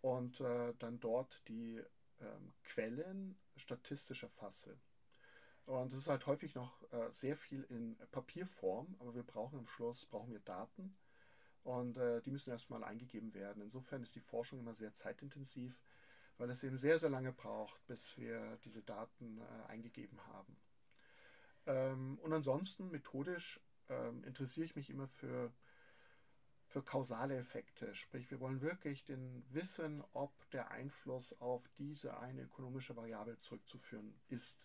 und 0.00 0.40
äh, 0.40 0.74
dann 0.78 0.98
dort 0.98 1.40
die 1.46 1.80
ähm, 2.20 2.52
Quellen 2.64 3.38
statistisch 3.56 4.24
erfasse. 4.24 4.76
Und 5.70 5.92
das 5.92 6.02
ist 6.02 6.08
halt 6.08 6.26
häufig 6.26 6.56
noch 6.56 6.82
äh, 6.92 7.12
sehr 7.12 7.36
viel 7.36 7.62
in 7.62 7.96
Papierform, 8.10 8.96
aber 8.98 9.14
wir 9.14 9.22
brauchen 9.22 9.60
am 9.60 9.68
Schluss 9.68 10.04
brauchen 10.04 10.32
wir 10.32 10.40
Daten 10.40 10.96
und 11.62 11.96
äh, 11.96 12.20
die 12.22 12.32
müssen 12.32 12.50
erstmal 12.50 12.82
eingegeben 12.82 13.34
werden. 13.34 13.62
Insofern 13.62 14.02
ist 14.02 14.16
die 14.16 14.20
Forschung 14.20 14.58
immer 14.58 14.74
sehr 14.74 14.92
zeitintensiv, 14.94 15.80
weil 16.38 16.50
es 16.50 16.64
eben 16.64 16.76
sehr, 16.76 16.98
sehr 16.98 17.08
lange 17.08 17.32
braucht, 17.32 17.86
bis 17.86 18.16
wir 18.18 18.58
diese 18.64 18.82
Daten 18.82 19.38
äh, 19.38 19.68
eingegeben 19.68 20.18
haben. 20.26 20.56
Ähm, 21.66 22.18
und 22.20 22.32
ansonsten 22.32 22.90
methodisch 22.90 23.60
ähm, 23.88 24.24
interessiere 24.24 24.66
ich 24.66 24.74
mich 24.74 24.90
immer 24.90 25.06
für 25.06 25.52
für 26.66 26.82
kausale 26.82 27.36
Effekte. 27.36 27.94
Sprich, 27.96 28.30
wir 28.30 28.38
wollen 28.38 28.60
wirklich 28.60 29.04
den 29.04 29.44
wissen, 29.50 30.04
ob 30.12 30.32
der 30.50 30.70
Einfluss 30.70 31.32
auf 31.40 31.68
diese 31.78 32.18
eine 32.18 32.42
ökonomische 32.42 32.94
Variable 32.94 33.38
zurückzuführen 33.40 34.14
ist. 34.28 34.56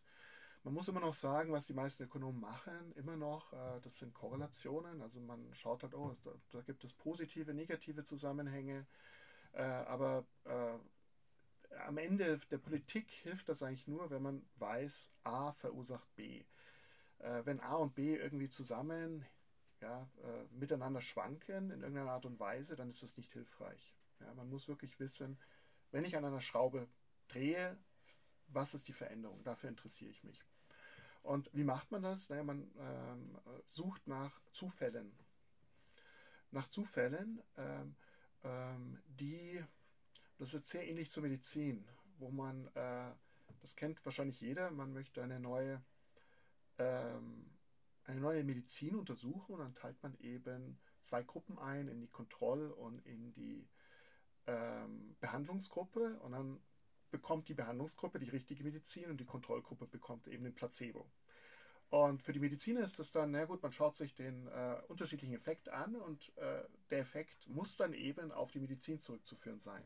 Man 0.65 0.74
muss 0.74 0.88
immer 0.88 1.00
noch 1.00 1.13
sagen, 1.13 1.51
was 1.51 1.67
die 1.67 1.75
meisten 1.75 2.01
Ökonomen 2.01 2.41
machen, 2.41 2.91
immer 2.95 3.15
noch, 3.15 3.53
äh, 3.53 3.79
das 3.84 4.00
sind 4.00 4.15
Korrelationen. 4.15 5.00
Also 5.03 5.19
man 5.19 5.53
schaut 5.53 5.84
halt, 5.84 5.93
oh, 5.93 6.15
da, 6.24 6.31
da 6.50 6.62
gibt 6.62 6.84
es 6.84 6.91
positive, 6.91 7.53
negative 7.53 8.03
Zusammenhänge. 8.03 8.88
Äh, 9.51 9.62
aber 9.62 10.25
äh, 10.45 10.79
am 11.86 12.00
Ende 12.00 12.39
der 12.50 12.57
Politik 12.57 13.12
hilft 13.12 13.48
das 13.48 13.62
eigentlich 13.62 13.88
nur, 13.88 14.10
wenn 14.10 14.24
man 14.24 14.43
weiß, 14.55 15.12
A 15.24 15.51
verursacht 15.51 16.15
B. 16.15 16.45
Äh, 17.19 17.45
wenn 17.45 17.60
A 17.60 17.75
und 17.75 17.93
B 17.93 18.15
irgendwie 18.15 18.50
zusammen 18.50 19.24
ja, 19.81 20.10
miteinander 20.50 21.01
schwanken 21.01 21.69
in 21.69 21.81
irgendeiner 21.81 22.13
Art 22.13 22.25
und 22.25 22.39
Weise, 22.39 22.75
dann 22.75 22.89
ist 22.89 23.03
das 23.03 23.17
nicht 23.17 23.31
hilfreich. 23.34 23.93
Ja, 24.19 24.34
man 24.34 24.50
muss 24.50 24.67
wirklich 24.67 25.00
wissen, 25.00 25.38
wenn 25.91 26.05
ich 26.05 26.17
an 26.17 26.25
einer 26.25 26.41
Schraube 26.41 26.88
drehe, 27.27 27.77
was 28.48 28.74
ist 28.74 28.88
die 28.88 28.93
Veränderung? 28.93 29.43
Dafür 29.43 29.69
interessiere 29.69 30.10
ich 30.10 30.24
mich. 30.24 30.43
Und 31.25 31.50
wie 31.53 31.63
macht 31.63 31.91
man 31.91 32.03
das? 32.03 32.29
Naja, 32.29 32.44
man 32.44 32.72
ähm, 32.77 33.38
sucht 33.65 34.08
nach 34.08 34.41
Zufällen. 34.51 35.17
Nach 36.51 36.67
Zufällen, 36.67 37.41
ähm, 37.58 37.96
ähm, 38.44 39.00
die, 39.08 39.63
das 40.38 40.53
ist 40.53 40.67
sehr 40.67 40.88
ähnlich 40.88 41.10
zur 41.10 41.24
Medizin, 41.24 41.88
wo 42.17 42.29
man, 42.29 42.67
äh, 42.75 43.12
das 43.62 43.75
kennt 43.75 44.03
wahrscheinlich 44.05 44.39
jeder, 44.39 44.72
man 44.72 44.94
möchte 44.94 45.24
eine 45.24 45.39
neue 45.39 45.84
ähm, 46.77 47.55
eine 48.08 48.20
neue 48.20 48.44
Medizin 48.44 48.96
untersuchen 48.96 49.53
und 49.53 49.60
dann 49.60 49.75
teilt 49.75 50.01
man 50.03 50.15
eben 50.20 50.77
zwei 51.01 51.24
Gruppen 51.24 51.58
ein, 51.58 51.88
in 51.88 52.01
die 52.01 52.08
Kontroll- 52.08 52.72
und 52.72 53.05
in 53.05 53.34
die 53.34 53.67
ähm, 54.48 55.15
Behandlungsgruppe 55.20 56.20
und 56.20 56.32
dann 56.34 56.60
bekommt 57.12 57.47
die 57.50 57.53
Behandlungsgruppe 57.53 58.19
die 58.19 58.29
richtige 58.29 58.63
Medizin 58.63 59.09
und 59.09 59.17
die 59.17 59.25
Kontrollgruppe 59.25 59.88
bekommt 59.88 60.27
eben 60.27 60.43
den 60.43 60.55
Placebo. 60.55 61.09
Und 61.89 62.24
für 62.24 62.33
die 62.33 62.39
Mediziner 62.39 62.81
ist 62.81 62.97
das 63.00 63.12
dann, 63.12 63.31
na 63.31 63.45
gut, 63.45 63.62
man 63.62 63.71
schaut 63.71 63.95
sich 63.95 64.15
den 64.15 64.47
äh, 64.47 64.81
unterschiedlichen 64.88 65.35
Effekt 65.35 65.69
an 65.69 65.95
und 65.95 66.35
äh, 66.38 66.63
der 66.89 67.00
Effekt 67.00 67.47
muss 67.47 67.77
dann 67.77 67.93
eben 67.93 68.31
auf 68.31 68.51
die 68.51 68.59
Medizin 68.59 69.00
zurückzuführen 69.00 69.62
sein. 69.62 69.83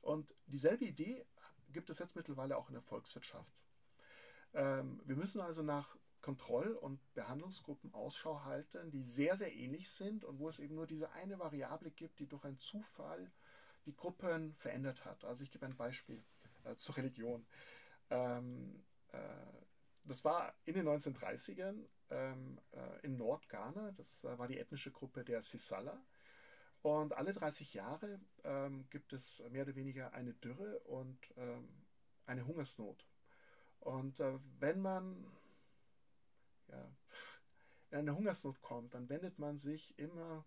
Und 0.00 0.34
dieselbe 0.46 0.84
Idee 0.84 1.24
gibt 1.72 1.90
es 1.90 1.98
jetzt 1.98 2.16
mittlerweile 2.16 2.56
auch 2.56 2.68
in 2.68 2.74
der 2.74 2.82
Volkswirtschaft. 2.82 3.52
Ähm, 4.54 5.00
wir 5.04 5.16
müssen 5.16 5.40
also 5.40 5.62
nach 5.62 5.96
Kontroll- 6.22 6.74
und 6.74 7.00
Behandlungsgruppen 7.14 7.92
Ausschau 7.92 8.44
halten, 8.44 8.90
die 8.90 9.02
sehr, 9.02 9.36
sehr 9.36 9.52
ähnlich 9.52 9.90
sind 9.90 10.24
und 10.24 10.38
wo 10.38 10.48
es 10.48 10.60
eben 10.60 10.74
nur 10.74 10.86
diese 10.86 11.10
eine 11.12 11.38
Variable 11.38 11.90
gibt, 11.90 12.20
die 12.20 12.26
durch 12.26 12.44
einen 12.44 12.58
Zufall 12.58 13.30
die 13.86 13.94
Gruppen 13.94 14.54
verändert 14.54 15.04
hat. 15.04 15.24
Also 15.24 15.44
ich 15.44 15.50
gebe 15.50 15.66
ein 15.66 15.76
Beispiel 15.76 16.22
äh, 16.64 16.76
zur 16.76 16.96
Religion. 16.96 17.46
Ähm, 18.10 18.84
äh, 19.12 19.18
das 20.04 20.24
war 20.24 20.54
in 20.64 20.74
den 20.74 20.88
1930ern 20.88 21.86
ähm, 22.10 22.58
äh, 22.72 23.06
in 23.06 23.16
Nordghana, 23.16 23.92
das 23.92 24.24
äh, 24.24 24.38
war 24.38 24.48
die 24.48 24.58
ethnische 24.58 24.90
Gruppe 24.90 25.24
der 25.24 25.42
Sisala. 25.42 26.02
Und 26.82 27.12
alle 27.12 27.32
30 27.32 27.74
Jahre 27.74 28.20
ähm, 28.42 28.88
gibt 28.90 29.12
es 29.12 29.40
mehr 29.50 29.62
oder 29.62 29.76
weniger 29.76 30.12
eine 30.14 30.34
Dürre 30.34 30.80
und 30.80 31.18
ähm, 31.36 31.68
eine 32.26 32.44
Hungersnot. 32.44 33.06
Und 33.78 34.18
äh, 34.18 34.38
wenn 34.58 34.80
man 34.80 35.24
ja, 36.68 36.92
in 37.90 37.98
eine 37.98 38.16
Hungersnot 38.16 38.60
kommt, 38.62 38.94
dann 38.94 39.08
wendet 39.08 39.38
man 39.38 39.58
sich 39.58 39.96
immer 39.98 40.44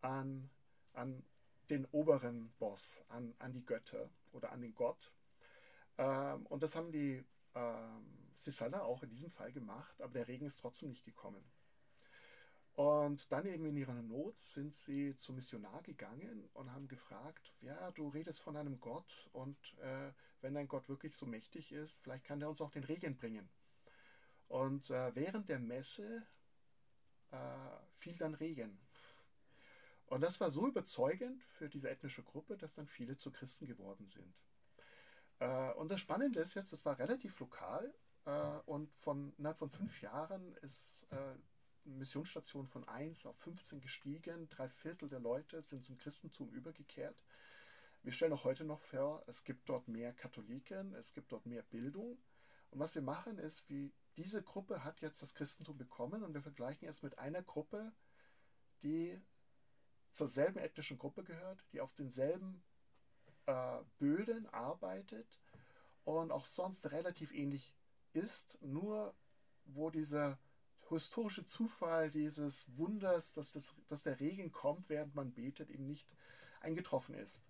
an, 0.00 0.50
an 0.94 1.22
den 1.70 1.86
oberen 1.86 2.52
Boss, 2.58 3.00
an, 3.08 3.34
an 3.38 3.52
die 3.52 3.64
Götter 3.64 4.10
oder 4.32 4.52
an 4.52 4.60
den 4.60 4.74
Gott. 4.74 5.12
Ähm, 5.98 6.46
und 6.46 6.62
das 6.62 6.74
haben 6.74 6.92
die 6.92 7.24
ähm, 7.54 8.32
Sisala 8.36 8.82
auch 8.82 9.02
in 9.02 9.10
diesem 9.10 9.30
Fall 9.30 9.52
gemacht, 9.52 10.00
aber 10.00 10.12
der 10.12 10.28
Regen 10.28 10.46
ist 10.46 10.60
trotzdem 10.60 10.90
nicht 10.90 11.04
gekommen. 11.04 11.44
Und 12.74 13.30
dann 13.30 13.46
eben 13.46 13.66
in 13.66 13.76
ihrer 13.76 14.00
Not 14.00 14.40
sind 14.40 14.74
sie 14.74 15.16
zum 15.18 15.36
Missionar 15.36 15.82
gegangen 15.82 16.48
und 16.54 16.72
haben 16.72 16.88
gefragt, 16.88 17.52
ja, 17.60 17.90
du 17.90 18.08
redest 18.08 18.40
von 18.40 18.56
einem 18.56 18.80
Gott 18.80 19.28
und 19.32 19.58
äh, 19.80 20.12
wenn 20.40 20.54
dein 20.54 20.68
Gott 20.68 20.88
wirklich 20.88 21.14
so 21.14 21.26
mächtig 21.26 21.72
ist, 21.72 21.98
vielleicht 22.00 22.24
kann 22.24 22.40
der 22.40 22.48
uns 22.48 22.60
auch 22.60 22.70
den 22.70 22.84
Regen 22.84 23.16
bringen. 23.16 23.50
Und 24.48 24.88
äh, 24.90 25.14
während 25.14 25.48
der 25.48 25.58
Messe 25.58 26.22
äh, 27.30 27.36
fiel 27.98 28.16
dann 28.16 28.34
Regen. 28.34 28.78
Und 30.10 30.22
das 30.22 30.40
war 30.40 30.50
so 30.50 30.66
überzeugend 30.66 31.40
für 31.44 31.68
diese 31.68 31.88
ethnische 31.88 32.24
Gruppe, 32.24 32.56
dass 32.56 32.74
dann 32.74 32.88
viele 32.88 33.16
zu 33.16 33.30
Christen 33.30 33.66
geworden 33.66 34.08
sind. 34.08 34.34
Äh, 35.38 35.72
und 35.74 35.88
das 35.88 36.00
Spannende 36.00 36.40
ist 36.40 36.54
jetzt, 36.54 36.72
das 36.72 36.84
war 36.84 36.98
relativ 36.98 37.38
lokal 37.38 37.94
äh, 38.26 38.58
und 38.66 38.92
von, 38.96 39.32
innerhalb 39.38 39.58
von 39.58 39.70
fünf 39.70 40.02
Jahren 40.02 40.52
ist 40.62 41.00
äh, 41.10 41.34
Missionsstation 41.84 42.66
von 42.66 42.88
1 42.88 43.24
auf 43.24 43.36
15 43.38 43.80
gestiegen. 43.80 44.48
Drei 44.48 44.68
Viertel 44.68 45.08
der 45.08 45.20
Leute 45.20 45.62
sind 45.62 45.84
zum 45.84 45.96
Christentum 45.96 46.50
übergekehrt. 46.50 47.22
Wir 48.02 48.12
stellen 48.12 48.32
auch 48.32 48.42
heute 48.42 48.64
noch 48.64 48.80
vor, 48.80 49.22
es 49.28 49.44
gibt 49.44 49.68
dort 49.68 49.86
mehr 49.86 50.12
Katholiken, 50.12 50.92
es 50.94 51.12
gibt 51.12 51.30
dort 51.30 51.46
mehr 51.46 51.62
Bildung. 51.62 52.18
Und 52.70 52.80
was 52.80 52.96
wir 52.96 53.02
machen 53.02 53.38
ist, 53.38 53.68
wie 53.68 53.92
diese 54.16 54.42
Gruppe 54.42 54.82
hat 54.82 55.02
jetzt 55.02 55.22
das 55.22 55.34
Christentum 55.34 55.78
bekommen 55.78 56.24
und 56.24 56.34
wir 56.34 56.42
vergleichen 56.42 56.88
es 56.88 57.00
mit 57.00 57.16
einer 57.18 57.42
Gruppe, 57.44 57.92
die 58.82 59.20
zur 60.12 60.28
selben 60.28 60.58
ethnischen 60.58 60.98
Gruppe 60.98 61.22
gehört, 61.24 61.64
die 61.72 61.80
auf 61.80 61.92
denselben 61.94 62.62
äh, 63.46 63.78
Böden 63.98 64.48
arbeitet 64.48 65.40
und 66.04 66.32
auch 66.32 66.46
sonst 66.46 66.90
relativ 66.90 67.32
ähnlich 67.32 67.74
ist, 68.12 68.58
nur 68.60 69.14
wo 69.64 69.90
dieser 69.90 70.38
historische 70.88 71.44
Zufall 71.44 72.10
dieses 72.10 72.66
Wunders, 72.76 73.32
dass, 73.32 73.52
das, 73.52 73.74
dass 73.88 74.02
der 74.02 74.18
Regen 74.18 74.50
kommt, 74.50 74.88
während 74.88 75.14
man 75.14 75.32
betet, 75.32 75.70
eben 75.70 75.86
nicht 75.86 76.08
eingetroffen 76.60 77.14
ist. 77.14 77.42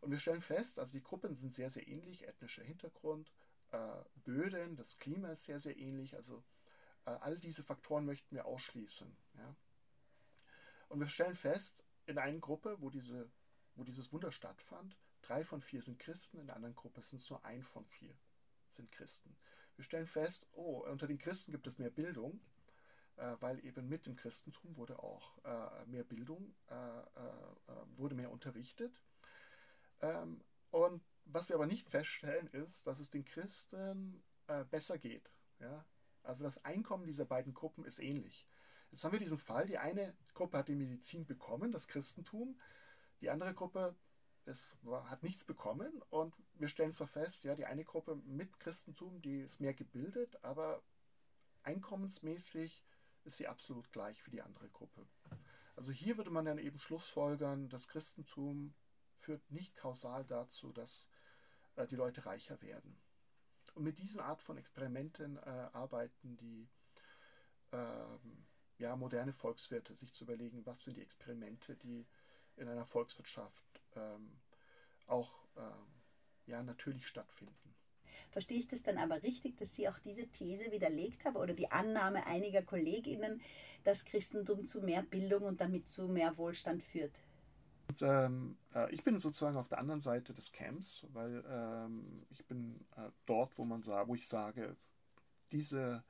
Und 0.00 0.10
wir 0.10 0.18
stellen 0.18 0.42
fest, 0.42 0.78
also 0.78 0.92
die 0.92 1.02
Gruppen 1.02 1.34
sind 1.34 1.54
sehr, 1.54 1.70
sehr 1.70 1.86
ähnlich, 1.86 2.26
ethnischer 2.26 2.64
Hintergrund, 2.64 3.32
äh, 3.70 4.04
Böden, 4.24 4.76
das 4.76 4.98
Klima 4.98 5.30
ist 5.30 5.44
sehr, 5.44 5.60
sehr 5.60 5.76
ähnlich. 5.76 6.14
Also 6.14 6.44
äh, 7.06 7.10
all 7.10 7.38
diese 7.38 7.62
Faktoren 7.62 8.04
möchten 8.04 8.34
wir 8.34 8.46
ausschließen. 8.46 9.16
Ja? 9.36 9.56
Und 10.88 11.00
wir 11.00 11.08
stellen 11.08 11.36
fest, 11.36 11.81
in 12.06 12.18
einer 12.18 12.38
Gruppe, 12.38 12.76
wo, 12.80 12.90
diese, 12.90 13.30
wo 13.74 13.84
dieses 13.84 14.12
Wunder 14.12 14.32
stattfand, 14.32 14.96
drei 15.22 15.44
von 15.44 15.62
vier 15.62 15.82
sind 15.82 15.98
Christen, 15.98 16.38
in 16.38 16.46
der 16.46 16.56
anderen 16.56 16.74
Gruppe 16.74 17.02
sind 17.02 17.20
es 17.20 17.30
nur 17.30 17.44
ein 17.44 17.62
von 17.62 17.84
vier 17.86 18.14
sind 18.70 18.90
Christen. 18.90 19.36
Wir 19.76 19.84
stellen 19.84 20.06
fest, 20.06 20.46
oh, 20.52 20.84
unter 20.88 21.06
den 21.06 21.18
Christen 21.18 21.52
gibt 21.52 21.66
es 21.66 21.78
mehr 21.78 21.90
Bildung, 21.90 22.40
äh, 23.16 23.36
weil 23.40 23.64
eben 23.64 23.88
mit 23.88 24.06
dem 24.06 24.16
Christentum 24.16 24.76
wurde 24.76 24.98
auch 24.98 25.38
äh, 25.44 25.86
mehr 25.86 26.04
Bildung, 26.04 26.54
äh, 26.68 26.74
äh, 26.74 27.02
äh 27.68 27.96
wurde 27.96 28.14
mehr 28.14 28.30
unterrichtet. 28.30 29.00
Ähm, 30.00 30.42
und 30.70 31.02
was 31.24 31.48
wir 31.48 31.56
aber 31.56 31.66
nicht 31.66 31.88
feststellen, 31.88 32.48
ist, 32.48 32.86
dass 32.86 32.98
es 32.98 33.10
den 33.10 33.24
Christen 33.24 34.22
äh, 34.46 34.64
besser 34.64 34.98
geht. 34.98 35.30
Ja? 35.60 35.84
Also 36.22 36.44
das 36.44 36.64
Einkommen 36.64 37.06
dieser 37.06 37.24
beiden 37.24 37.54
Gruppen 37.54 37.84
ist 37.84 37.98
ähnlich. 37.98 38.46
Jetzt 38.92 39.04
haben 39.04 39.12
wir 39.12 39.18
diesen 39.18 39.38
Fall, 39.38 39.66
die 39.66 39.78
eine 39.78 40.14
Gruppe 40.34 40.58
hat 40.58 40.68
die 40.68 40.74
Medizin 40.74 41.26
bekommen, 41.26 41.72
das 41.72 41.88
Christentum, 41.88 42.60
die 43.22 43.30
andere 43.30 43.54
Gruppe 43.54 43.96
es 44.44 44.76
war, 44.82 45.08
hat 45.08 45.22
nichts 45.22 45.44
bekommen 45.44 46.02
und 46.10 46.34
wir 46.54 46.68
stellen 46.68 46.92
zwar 46.92 47.06
fest, 47.06 47.44
ja, 47.44 47.54
die 47.54 47.64
eine 47.64 47.84
Gruppe 47.84 48.16
mit 48.16 48.60
Christentum, 48.60 49.22
die 49.22 49.40
ist 49.40 49.60
mehr 49.60 49.72
gebildet, 49.72 50.44
aber 50.44 50.82
einkommensmäßig 51.62 52.84
ist 53.24 53.36
sie 53.36 53.48
absolut 53.48 53.90
gleich 53.92 54.26
wie 54.26 54.30
die 54.30 54.42
andere 54.42 54.68
Gruppe. 54.68 55.06
Also 55.74 55.90
hier 55.90 56.18
würde 56.18 56.30
man 56.30 56.44
dann 56.44 56.58
eben 56.58 56.78
schlussfolgern, 56.78 57.70
das 57.70 57.88
Christentum 57.88 58.74
führt 59.20 59.50
nicht 59.50 59.74
kausal 59.76 60.24
dazu, 60.26 60.70
dass 60.72 61.06
äh, 61.76 61.86
die 61.86 61.96
Leute 61.96 62.26
reicher 62.26 62.60
werden. 62.60 63.00
Und 63.74 63.84
mit 63.84 63.98
diesen 63.98 64.20
Art 64.20 64.42
von 64.42 64.58
Experimenten 64.58 65.38
äh, 65.38 65.68
arbeiten 65.72 66.36
die 66.36 66.68
ähm, 67.70 68.44
ja, 68.78 68.96
moderne 68.96 69.32
Volkswirte, 69.32 69.94
sich 69.94 70.12
zu 70.12 70.24
überlegen, 70.24 70.64
was 70.66 70.82
sind 70.82 70.96
die 70.96 71.02
Experimente, 71.02 71.76
die 71.76 72.06
in 72.56 72.68
einer 72.68 72.86
Volkswirtschaft 72.86 73.82
ähm, 73.96 74.40
auch 75.06 75.32
ähm, 75.56 75.86
ja, 76.46 76.62
natürlich 76.62 77.06
stattfinden. 77.06 77.74
Verstehe 78.30 78.58
ich 78.58 78.68
das 78.68 78.82
dann 78.82 78.98
aber 78.98 79.22
richtig, 79.22 79.56
dass 79.58 79.74
Sie 79.74 79.88
auch 79.88 79.98
diese 79.98 80.26
These 80.26 80.72
widerlegt 80.72 81.24
haben 81.24 81.36
oder 81.36 81.52
die 81.52 81.70
Annahme 81.70 82.26
einiger 82.26 82.62
KollegInnen, 82.62 83.42
dass 83.84 84.04
Christentum 84.04 84.66
zu 84.66 84.80
mehr 84.80 85.02
Bildung 85.02 85.42
und 85.42 85.60
damit 85.60 85.86
zu 85.86 86.08
mehr 86.08 86.36
Wohlstand 86.38 86.82
führt? 86.82 87.12
Und, 87.88 88.02
ähm, 88.02 88.56
äh, 88.74 88.92
ich 88.94 89.04
bin 89.04 89.18
sozusagen 89.18 89.58
auf 89.58 89.68
der 89.68 89.78
anderen 89.78 90.00
Seite 90.00 90.32
des 90.32 90.50
Camps, 90.50 91.06
weil 91.12 91.44
ähm, 91.46 92.24
ich 92.30 92.46
bin 92.46 92.86
äh, 92.96 93.10
dort, 93.26 93.58
wo 93.58 93.64
man 93.64 93.82
sagt, 93.82 94.08
wo 94.08 94.14
ich 94.14 94.26
sage, 94.26 94.76
diese 95.50 96.02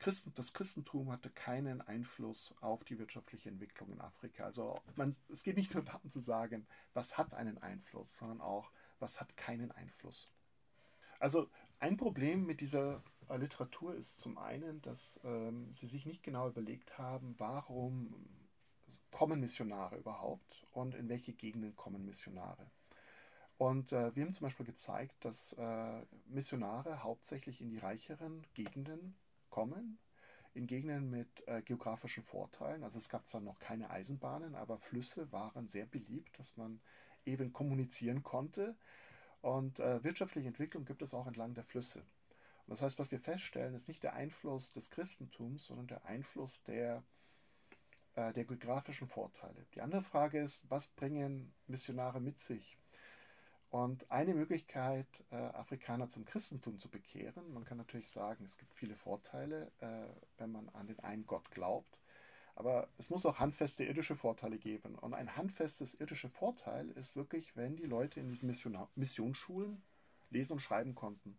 Christen, 0.00 0.32
das 0.34 0.52
Christentum 0.52 1.12
hatte 1.12 1.30
keinen 1.30 1.82
Einfluss 1.82 2.54
auf 2.60 2.82
die 2.84 2.98
wirtschaftliche 2.98 3.50
Entwicklung 3.50 3.92
in 3.92 4.00
Afrika. 4.00 4.44
Also 4.44 4.80
man, 4.96 5.14
es 5.28 5.42
geht 5.42 5.56
nicht 5.56 5.74
nur 5.74 5.84
darum 5.84 6.10
zu 6.10 6.20
sagen, 6.20 6.66
was 6.94 7.16
hat 7.16 7.34
einen 7.34 7.58
Einfluss, 7.58 8.16
sondern 8.16 8.40
auch, 8.40 8.72
was 8.98 9.20
hat 9.20 9.36
keinen 9.36 9.70
Einfluss. 9.72 10.28
Also 11.18 11.48
ein 11.78 11.98
Problem 11.98 12.46
mit 12.46 12.62
dieser 12.62 13.02
äh, 13.28 13.36
Literatur 13.36 13.94
ist 13.94 14.20
zum 14.20 14.38
einen, 14.38 14.80
dass 14.80 15.20
ähm, 15.22 15.72
sie 15.74 15.86
sich 15.86 16.06
nicht 16.06 16.22
genau 16.22 16.48
überlegt 16.48 16.98
haben, 16.98 17.34
warum 17.38 18.26
kommen 19.10 19.40
Missionare 19.40 19.98
überhaupt 19.98 20.66
und 20.72 20.94
in 20.94 21.08
welche 21.08 21.34
Gegenden 21.34 21.76
kommen 21.76 22.06
Missionare. 22.06 22.70
Und 23.58 23.92
äh, 23.92 24.16
wir 24.16 24.24
haben 24.24 24.32
zum 24.32 24.46
Beispiel 24.46 24.64
gezeigt, 24.64 25.22
dass 25.24 25.52
äh, 25.52 26.02
Missionare 26.26 27.02
hauptsächlich 27.02 27.60
in 27.60 27.68
die 27.68 27.78
reicheren 27.78 28.46
Gegenden 28.54 29.14
kommen, 29.60 29.98
in 30.54 30.66
Gegenden 30.66 31.10
mit 31.10 31.46
äh, 31.46 31.60
geografischen 31.60 32.24
Vorteilen. 32.24 32.82
Also 32.82 32.96
es 32.96 33.10
gab 33.10 33.28
zwar 33.28 33.42
noch 33.42 33.58
keine 33.58 33.90
Eisenbahnen, 33.90 34.54
aber 34.54 34.78
Flüsse 34.78 35.30
waren 35.32 35.68
sehr 35.68 35.84
beliebt, 35.84 36.38
dass 36.38 36.56
man 36.56 36.80
eben 37.26 37.52
kommunizieren 37.52 38.22
konnte. 38.22 38.74
Und 39.42 39.78
äh, 39.78 40.02
wirtschaftliche 40.02 40.48
Entwicklung 40.48 40.86
gibt 40.86 41.02
es 41.02 41.12
auch 41.12 41.26
entlang 41.26 41.52
der 41.52 41.64
Flüsse. 41.64 41.98
Und 41.98 42.70
das 42.70 42.80
heißt, 42.80 42.98
was 42.98 43.10
wir 43.10 43.20
feststellen, 43.20 43.74
ist 43.74 43.86
nicht 43.86 44.02
der 44.02 44.14
Einfluss 44.14 44.72
des 44.72 44.88
Christentums, 44.88 45.66
sondern 45.66 45.88
der 45.88 46.06
Einfluss 46.06 46.62
der 46.62 47.02
äh, 48.14 48.32
der 48.32 48.46
geografischen 48.46 49.08
Vorteile. 49.08 49.66
Die 49.74 49.82
andere 49.82 50.02
Frage 50.02 50.40
ist, 50.40 50.68
was 50.70 50.88
bringen 50.88 51.52
Missionare 51.66 52.20
mit 52.20 52.38
sich? 52.38 52.79
Und 53.70 54.10
eine 54.10 54.34
Möglichkeit, 54.34 55.06
äh, 55.30 55.36
Afrikaner 55.36 56.08
zum 56.08 56.24
Christentum 56.24 56.78
zu 56.80 56.88
bekehren, 56.88 57.52
man 57.52 57.64
kann 57.64 57.78
natürlich 57.78 58.08
sagen, 58.08 58.44
es 58.44 58.58
gibt 58.58 58.74
viele 58.74 58.96
Vorteile, 58.96 59.70
äh, 59.78 60.06
wenn 60.38 60.50
man 60.50 60.68
an 60.70 60.88
den 60.88 60.98
einen 61.00 61.24
Gott 61.26 61.50
glaubt, 61.52 62.00
aber 62.56 62.88
es 62.98 63.10
muss 63.10 63.24
auch 63.24 63.38
handfeste 63.38 63.84
irdische 63.84 64.16
Vorteile 64.16 64.58
geben. 64.58 64.96
Und 64.96 65.14
ein 65.14 65.36
handfestes 65.36 65.94
irdischer 65.94 66.28
Vorteil 66.28 66.90
ist 66.90 67.16
wirklich, 67.16 67.56
wenn 67.56 67.76
die 67.76 67.86
Leute 67.86 68.20
in 68.20 68.28
diesen 68.28 68.54
Missionsschulen 68.96 69.82
lesen 70.30 70.54
und 70.54 70.60
schreiben 70.60 70.94
konnten, 70.94 71.38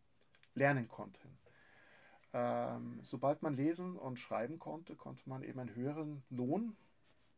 lernen 0.55 0.87
konnten. 0.87 1.37
Ähm, 2.33 2.99
sobald 3.03 3.41
man 3.41 3.55
lesen 3.55 3.97
und 3.97 4.19
schreiben 4.19 4.57
konnte, 4.57 4.95
konnte 4.95 5.27
man 5.29 5.43
eben 5.43 5.59
einen 5.59 5.75
höheren 5.75 6.23
Lohn 6.29 6.77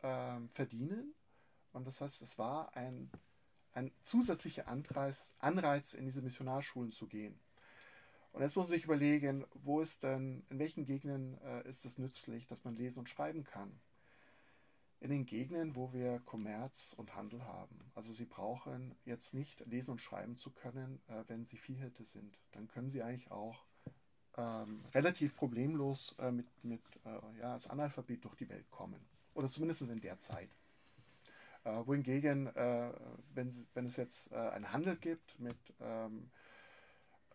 ähm, 0.04 0.50
verdienen. 0.50 1.14
Und 1.74 1.88
das 1.88 2.00
heißt, 2.00 2.22
es 2.22 2.38
war 2.38 2.76
ein, 2.76 3.10
ein 3.74 3.92
zusätzlicher 4.04 4.68
Anreiz, 4.68 5.34
Anreiz, 5.40 5.94
in 5.94 6.06
diese 6.06 6.22
Missionarschulen 6.22 6.92
zu 6.92 7.08
gehen. 7.08 7.40
Und 8.32 8.42
jetzt 8.42 8.56
muss 8.56 8.68
man 8.68 8.76
sich 8.76 8.86
überlegen, 8.86 9.46
wo 9.54 9.82
ist 9.82 10.04
denn, 10.04 10.44
in 10.50 10.58
welchen 10.58 10.86
Gegenden 10.86 11.40
äh, 11.44 11.68
ist 11.70 11.86
es 11.86 12.00
nützlich, 12.00 12.48
dass 12.48 12.64
man 12.64 12.76
lesen 12.76 13.00
und 13.00 13.10
schreiben 13.10 13.44
kann? 13.44 13.80
In 15.00 15.10
den 15.10 15.26
Gegenden, 15.26 15.76
wo 15.76 15.94
wir 15.94 16.20
Kommerz 16.22 16.94
und 16.98 17.14
Handel 17.16 17.44
haben. 17.44 17.92
Also 17.94 18.14
Sie 18.14 18.26
brauchen 18.26 18.96
jetzt 19.06 19.34
nicht 19.34 19.60
lesen 19.68 19.92
und 19.92 20.02
schreiben 20.02 20.36
zu 20.36 20.50
können, 20.50 21.02
äh, 21.10 21.24
wenn 21.28 21.46
Sie 21.46 21.58
Viehhirte 21.58 22.06
sind. 22.06 22.40
Dann 22.54 22.68
können 22.68 22.90
Sie 22.90 23.04
eigentlich 23.04 23.30
auch 23.30 23.66
ähm, 24.38 24.84
relativ 24.94 25.36
problemlos 25.36 26.16
äh, 26.18 26.32
mit, 26.32 26.48
mit 26.64 26.82
äh, 27.06 27.40
ja, 27.40 27.54
als 27.54 27.68
Analphabet 27.68 28.24
durch 28.24 28.36
die 28.36 28.50
Welt 28.50 28.70
kommen. 28.72 29.06
Oder 29.36 29.48
zumindest 29.48 29.82
in 29.84 30.02
der 30.02 30.18
Zeit. 30.18 30.50
Äh, 31.66 31.86
wohingegen, 31.86 32.48
äh, 32.48 32.92
wenn, 33.34 33.68
wenn 33.74 33.86
es 33.86 33.96
jetzt 33.96 34.32
äh, 34.32 34.36
einen 34.36 34.74
Handel 34.74 34.98
gibt 34.98 35.40
mit 35.40 35.58
ähm, 35.80 36.30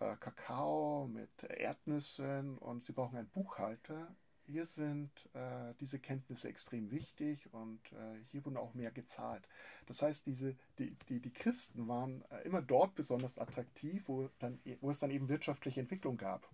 äh, 0.01 0.17
Kakao, 0.17 1.09
mit 1.11 1.31
Erdnüssen 1.45 2.59
und 2.59 2.85
Sie 2.85 2.93
brauchen 2.93 3.17
einen 3.17 3.31
Buchhalter, 3.31 4.15
hier 4.45 4.67
sind 4.67 5.11
äh, 5.35 5.75
diese 5.81 5.99
Kenntnisse 5.99 6.49
extrem 6.49 6.91
wichtig 6.91 7.53
und 7.53 7.81
äh, 7.93 8.19
hier 8.31 8.45
wurden 8.45 8.57
auch 8.57 8.75
mehr 8.75 8.91
gezahlt. 8.91 9.47
Das 9.87 10.03
heißt, 10.03 10.27
diese, 10.27 10.57
die, 10.79 10.95
die, 11.09 11.21
die 11.21 11.33
Christen 11.33 11.89
waren 11.89 12.23
äh, 12.31 12.43
immer 12.43 12.61
dort 12.61 12.95
besonders 12.95 13.39
attraktiv, 13.39 14.05
wo, 14.09 14.29
dann, 14.39 14.59
wo 14.81 14.91
es 14.91 14.99
dann 14.99 15.11
eben 15.11 15.29
wirtschaftliche 15.29 15.81
Entwicklung 15.81 16.17
gab. 16.17 16.49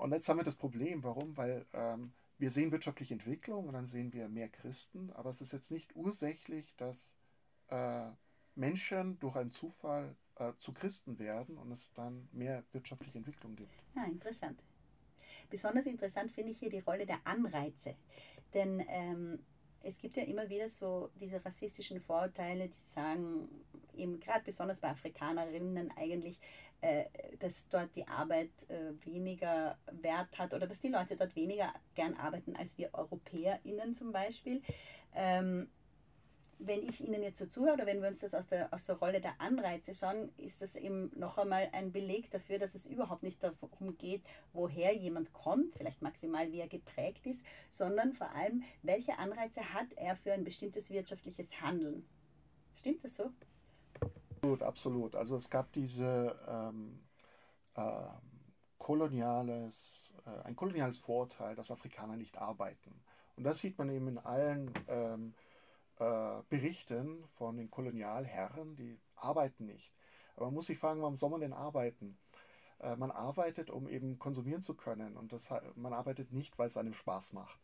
Und 0.00 0.10
jetzt 0.10 0.28
haben 0.28 0.38
wir 0.38 0.44
das 0.44 0.56
Problem. 0.56 1.04
Warum? 1.04 1.36
Weil 1.36 1.64
ähm, 1.72 2.12
wir 2.38 2.50
sehen 2.50 2.72
wirtschaftliche 2.72 3.14
Entwicklung 3.14 3.66
und 3.66 3.74
dann 3.74 3.86
sehen 3.86 4.12
wir 4.12 4.28
mehr 4.28 4.48
Christen, 4.48 5.10
aber 5.12 5.30
es 5.30 5.40
ist 5.40 5.52
jetzt 5.52 5.70
nicht 5.70 5.94
ursächlich, 5.96 6.74
dass 6.76 7.14
äh, 7.68 8.10
Menschen 8.54 9.18
durch 9.18 9.36
einen 9.36 9.50
Zufall 9.50 10.16
äh, 10.36 10.52
zu 10.56 10.72
Christen 10.72 11.18
werden 11.18 11.56
und 11.56 11.70
es 11.72 11.92
dann 11.94 12.28
mehr 12.32 12.64
wirtschaftliche 12.72 13.18
Entwicklung 13.18 13.56
gibt. 13.56 13.74
Ja, 13.94 14.04
interessant. 14.04 14.62
Besonders 15.50 15.86
interessant 15.86 16.30
finde 16.30 16.52
ich 16.52 16.58
hier 16.58 16.70
die 16.70 16.80
Rolle 16.80 17.06
der 17.06 17.26
Anreize. 17.26 17.96
Denn 18.54 18.84
ähm, 18.88 19.38
es 19.82 19.98
gibt 19.98 20.16
ja 20.16 20.24
immer 20.24 20.48
wieder 20.48 20.68
so 20.68 21.10
diese 21.20 21.44
rassistischen 21.44 22.00
Vorurteile, 22.00 22.68
die 22.68 22.80
sagen, 22.94 23.48
eben 23.94 24.20
gerade 24.20 24.44
besonders 24.44 24.80
bei 24.80 24.90
Afrikanerinnen 24.90 25.90
eigentlich, 25.96 26.38
äh, 26.80 27.04
dass 27.40 27.68
dort 27.68 27.94
die 27.96 28.06
Arbeit 28.06 28.50
äh, 28.68 28.92
weniger 29.04 29.76
Wert 29.90 30.38
hat 30.38 30.54
oder 30.54 30.66
dass 30.66 30.78
die 30.78 30.88
Leute 30.88 31.16
dort 31.16 31.34
weniger 31.34 31.72
gern 31.94 32.14
arbeiten 32.14 32.54
als 32.56 32.76
wir 32.78 32.94
EuropäerInnen 32.94 33.94
zum 33.94 34.12
Beispiel. 34.12 34.62
Ähm, 35.14 35.68
wenn 36.58 36.82
ich 36.82 37.00
Ihnen 37.00 37.22
jetzt 37.22 37.38
so 37.38 37.46
zuhöre 37.46 37.74
oder 37.74 37.86
wenn 37.86 38.00
wir 38.02 38.08
uns 38.08 38.18
das 38.18 38.34
aus 38.34 38.46
der, 38.48 38.72
aus 38.72 38.84
der 38.84 38.96
Rolle 38.96 39.20
der 39.20 39.40
Anreize 39.40 39.94
schauen, 39.94 40.30
ist 40.36 40.60
das 40.60 40.74
eben 40.74 41.10
noch 41.16 41.38
einmal 41.38 41.68
ein 41.72 41.92
Beleg 41.92 42.30
dafür, 42.30 42.58
dass 42.58 42.74
es 42.74 42.84
überhaupt 42.86 43.22
nicht 43.22 43.42
darum 43.42 43.96
geht, 43.96 44.22
woher 44.52 44.94
jemand 44.94 45.32
kommt, 45.32 45.74
vielleicht 45.76 46.02
maximal 46.02 46.50
wie 46.50 46.60
er 46.60 46.68
geprägt 46.68 47.26
ist, 47.26 47.44
sondern 47.70 48.12
vor 48.12 48.30
allem, 48.32 48.64
welche 48.82 49.18
Anreize 49.18 49.72
hat 49.72 49.92
er 49.96 50.16
für 50.16 50.32
ein 50.32 50.44
bestimmtes 50.44 50.90
wirtschaftliches 50.90 51.48
Handeln. 51.60 52.04
Stimmt 52.74 53.04
das 53.04 53.16
so? 53.16 53.32
Absolut, 54.38 54.62
absolut. 54.62 55.14
Also 55.16 55.36
es 55.36 55.50
gab 55.50 55.72
diese 55.72 56.36
ähm, 56.46 57.00
äh, 57.74 57.82
koloniales, 58.78 60.12
äh, 60.26 60.46
ein 60.46 60.54
koloniales 60.54 60.98
Vorurteil, 60.98 61.56
dass 61.56 61.72
Afrikaner 61.72 62.16
nicht 62.16 62.38
arbeiten. 62.38 63.02
Und 63.36 63.42
das 63.44 63.58
sieht 63.58 63.78
man 63.78 63.88
eben 63.90 64.06
in 64.06 64.18
allen 64.18 64.72
ähm, 64.86 65.34
äh, 65.98 66.42
berichten 66.48 67.24
von 67.36 67.56
den 67.56 67.68
Kolonialherren, 67.68 68.76
die 68.76 69.00
arbeiten 69.16 69.66
nicht. 69.66 69.92
Aber 70.36 70.46
man 70.46 70.54
muss 70.54 70.66
sich 70.66 70.78
fragen, 70.78 71.00
warum 71.00 71.16
soll 71.16 71.30
man 71.30 71.40
denn 71.40 71.52
arbeiten? 71.52 72.16
Äh, 72.78 72.94
man 72.94 73.10
arbeitet, 73.10 73.70
um 73.70 73.88
eben 73.88 74.20
konsumieren 74.20 74.62
zu 74.62 74.74
können 74.74 75.16
und 75.16 75.32
das, 75.32 75.48
man 75.74 75.92
arbeitet 75.92 76.32
nicht, 76.32 76.56
weil 76.58 76.68
es 76.68 76.76
einem 76.76 76.94
Spaß 76.94 77.32
macht. 77.32 77.58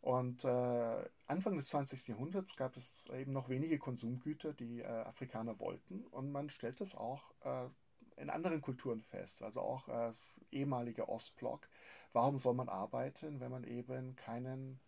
Und 0.00 0.44
äh, 0.44 1.08
Anfang 1.26 1.56
des 1.56 1.68
20. 1.68 2.08
Jahrhunderts 2.08 2.54
gab 2.56 2.76
es 2.76 3.04
eben 3.12 3.32
noch 3.32 3.48
wenige 3.48 3.78
Konsumgüter, 3.78 4.52
die 4.52 4.80
äh, 4.80 4.86
Afrikaner 4.86 5.58
wollten. 5.58 6.04
Und 6.10 6.30
man 6.30 6.48
stellt 6.48 6.80
es 6.80 6.94
auch 6.94 7.32
äh, 7.44 7.68
in 8.16 8.30
anderen 8.30 8.60
Kulturen 8.60 9.02
fest, 9.02 9.42
also 9.42 9.60
auch 9.60 9.88
äh, 9.88 10.12
ehemalige 10.52 11.08
Ostblock. 11.08 11.68
Warum 12.12 12.38
soll 12.38 12.54
man 12.54 12.68
arbeiten, 12.68 13.40
wenn 13.40 13.50
man 13.50 13.64
eben 13.64 14.16
keinen 14.16 14.80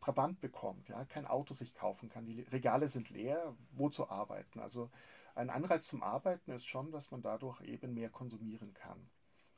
Trabant 0.00 0.40
bekommt, 0.40 0.88
ja, 0.88 1.04
kein 1.04 1.26
Auto 1.26 1.54
sich 1.54 1.74
kaufen 1.74 2.08
kann, 2.08 2.26
die 2.26 2.42
Regale 2.42 2.88
sind 2.88 3.10
leer, 3.10 3.54
wo 3.72 3.88
zu 3.88 4.08
arbeiten. 4.10 4.60
Also 4.60 4.90
ein 5.34 5.50
Anreiz 5.50 5.86
zum 5.86 6.02
Arbeiten 6.02 6.52
ist 6.52 6.66
schon, 6.66 6.90
dass 6.90 7.10
man 7.10 7.22
dadurch 7.22 7.60
eben 7.62 7.94
mehr 7.94 8.10
konsumieren 8.10 8.74
kann. 8.74 9.08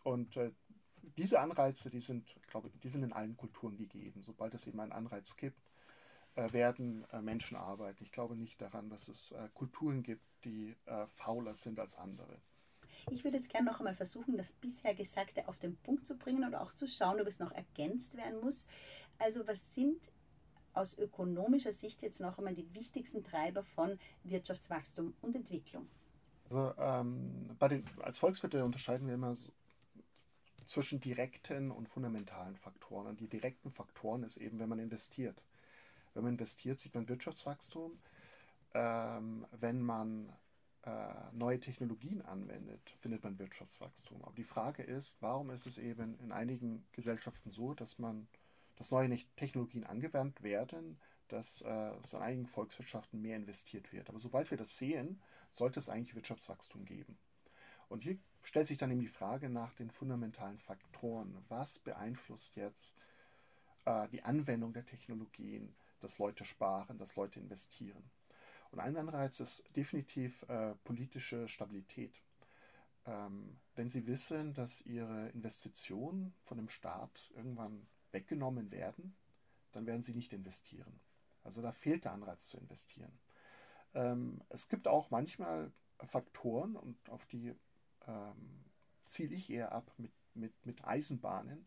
Und 0.03 0.37
äh, 0.37 0.53
diese 1.17 1.41
Anreize, 1.41 1.91
die 1.91 2.01
sind, 2.01 2.27
glaube 2.49 2.69
ich, 2.69 2.79
die 2.81 2.89
sind 2.89 3.03
in 3.03 3.13
allen 3.13 3.37
Kulturen 3.37 3.77
gegeben. 3.77 4.23
Sobald 4.23 4.55
es 4.55 4.67
eben 4.67 4.81
einen 4.81 4.93
Anreiz 4.93 5.37
gibt, 5.37 5.61
äh, 6.37 6.53
werden 6.53 7.05
äh, 7.13 7.21
Menschen 7.21 7.57
arbeiten. 7.57 8.05
Ich 8.05 8.13
glaube 8.13 8.37
nicht 8.37 8.61
daran, 8.61 8.89
dass 8.89 9.09
es 9.09 9.33
äh, 9.33 9.49
Kulturen 9.55 10.03
gibt, 10.03 10.25
die 10.45 10.75
fauler 11.17 11.55
sind 11.55 11.79
als 11.79 11.97
andere. 11.97 12.41
Ich 13.11 13.25
würde 13.25 13.37
jetzt 13.37 13.51
gerne 13.51 13.71
noch 13.71 13.79
einmal 13.79 13.95
versuchen, 13.95 14.39
das 14.39 14.53
bisher 14.53 14.95
Gesagte 14.95 15.47
auf 15.49 15.59
den 15.59 15.77
Punkt 15.77 16.07
zu 16.07 16.17
bringen 16.17 16.47
oder 16.47 16.63
auch 16.63 16.73
zu 16.73 16.87
schauen, 16.87 17.21
ob 17.21 17.27
es 17.27 17.39
noch 17.39 17.53
ergänzt 17.53 18.17
werden 18.17 18.41
muss. 18.41 18.67
Also 19.19 19.47
was 19.47 19.59
sind 19.75 20.01
aus 20.73 20.97
ökonomischer 20.97 21.75
Sicht 21.75 22.01
jetzt 22.01 22.21
noch 22.21 22.39
einmal 22.39 22.55
die 22.55 22.73
wichtigsten 22.73 23.23
Treiber 23.23 23.63
von 23.63 23.99
Wirtschaftswachstum 24.25 25.13
und 25.21 25.37
Entwicklung? 25.37 25.89
Also, 26.45 26.73
ähm, 26.79 27.59
den, 27.69 27.85
als 28.01 28.19
Volkswirte 28.19 28.65
unterscheiden 28.65 29.07
wir 29.07 29.15
immer 29.15 29.37
so 29.37 29.53
zwischen 30.71 31.01
direkten 31.01 31.73
und 31.73 31.89
fundamentalen 31.89 32.55
Faktoren. 32.55 33.09
Und 33.09 33.19
die 33.19 33.27
direkten 33.27 33.73
Faktoren 33.73 34.23
ist 34.23 34.37
eben, 34.37 34.61
wenn 34.61 34.69
man 34.69 34.79
investiert. 34.79 35.43
Wenn 36.15 36.23
man 36.23 36.35
investiert, 36.35 36.79
sieht 36.79 36.95
man 36.95 37.09
Wirtschaftswachstum. 37.09 37.97
Ähm, 38.75 39.45
wenn 39.51 39.83
man 39.83 40.33
äh, 40.85 40.91
neue 41.33 41.59
Technologien 41.59 42.23
anwendet, 42.23 42.89
findet 43.01 43.25
man 43.25 43.37
Wirtschaftswachstum. 43.41 44.23
Aber 44.23 44.37
die 44.37 44.45
Frage 44.45 44.85
ist, 44.85 45.13
warum 45.21 45.51
ist 45.51 45.67
es 45.67 45.77
eben 45.77 46.17
in 46.21 46.31
einigen 46.31 46.87
Gesellschaften 46.93 47.51
so, 47.51 47.75
dass 47.75 47.99
man 47.99 48.29
dass 48.77 48.91
neue 48.91 49.15
Technologien 49.37 49.85
angewandt 49.85 50.43
werden, 50.43 50.99
dass 51.29 51.61
äh, 51.63 51.91
es 52.03 52.15
an 52.15 52.23
einigen 52.23 52.47
Volkswirtschaften 52.47 53.21
mehr 53.21 53.37
investiert 53.37 53.93
wird. 53.93 54.09
Aber 54.09 54.19
sobald 54.19 54.51
wir 54.51 54.57
das 54.57 54.77
sehen, 54.77 55.21
sollte 55.51 55.81
es 55.81 55.91
eigentlich 55.91 56.15
Wirtschaftswachstum 56.15 56.87
geben. 56.87 57.19
Und 57.91 58.05
hier 58.05 58.17
stellt 58.43 58.67
sich 58.67 58.79
dann 58.79 58.91
eben 58.91 59.01
die 59.01 59.09
Frage 59.09 59.49
nach 59.49 59.75
den 59.75 59.91
fundamentalen 59.91 60.59
Faktoren. 60.59 61.45
Was 61.49 61.79
beeinflusst 61.79 62.57
jetzt 62.57 62.93
äh, 63.85 64.09
die 64.09 64.23
Anwendung 64.23 64.73
der 64.73 64.87
Technologien, 64.87 65.75
dass 66.01 66.19
Leute 66.19 66.45
sparen, 66.45 66.99
dass 66.99 67.17
Leute 67.17 67.41
investieren? 67.41 68.03
Und 68.71 68.81
ein 68.81 68.97
Anreiz 68.97 69.41
ist 69.41 69.65
definitiv 69.77 70.43
äh, 70.49 70.75
politische 70.85 71.49
Stabilität. 71.49 72.15
Ähm, 73.07 73.59
wenn 73.75 73.89
Sie 73.89 74.07
wissen, 74.07 74.55
dass 74.55 74.81
Ihre 74.83 75.29
Investition 75.31 76.33
von 76.45 76.57
dem 76.57 76.69
Staat 76.69 77.31
irgendwann 77.35 77.87
weggenommen 78.13 78.71
werden, 78.71 79.15
dann 79.73 79.87
werden 79.87 80.03
sie 80.03 80.15
nicht 80.15 80.33
investieren. 80.33 81.01
Also 81.45 81.63
da 81.63 81.73
fehlt 81.73 82.05
der 82.05 82.13
Anreiz 82.13 82.49
zu 82.49 82.59
investieren. 82.59 83.13
Ähm, 83.95 84.41
es 84.49 84.69
gibt 84.69 84.89
auch 84.89 85.11
manchmal 85.11 85.73
Faktoren, 86.07 86.77
und 86.77 86.97
auf 87.11 87.25
die 87.27 87.55
ähm, 88.07 88.65
ziele 89.07 89.35
ich 89.35 89.51
eher 89.51 89.73
ab 89.73 89.93
mit, 89.99 90.13
mit, 90.35 90.67
mit 90.67 90.85
Eisenbahnen, 90.85 91.67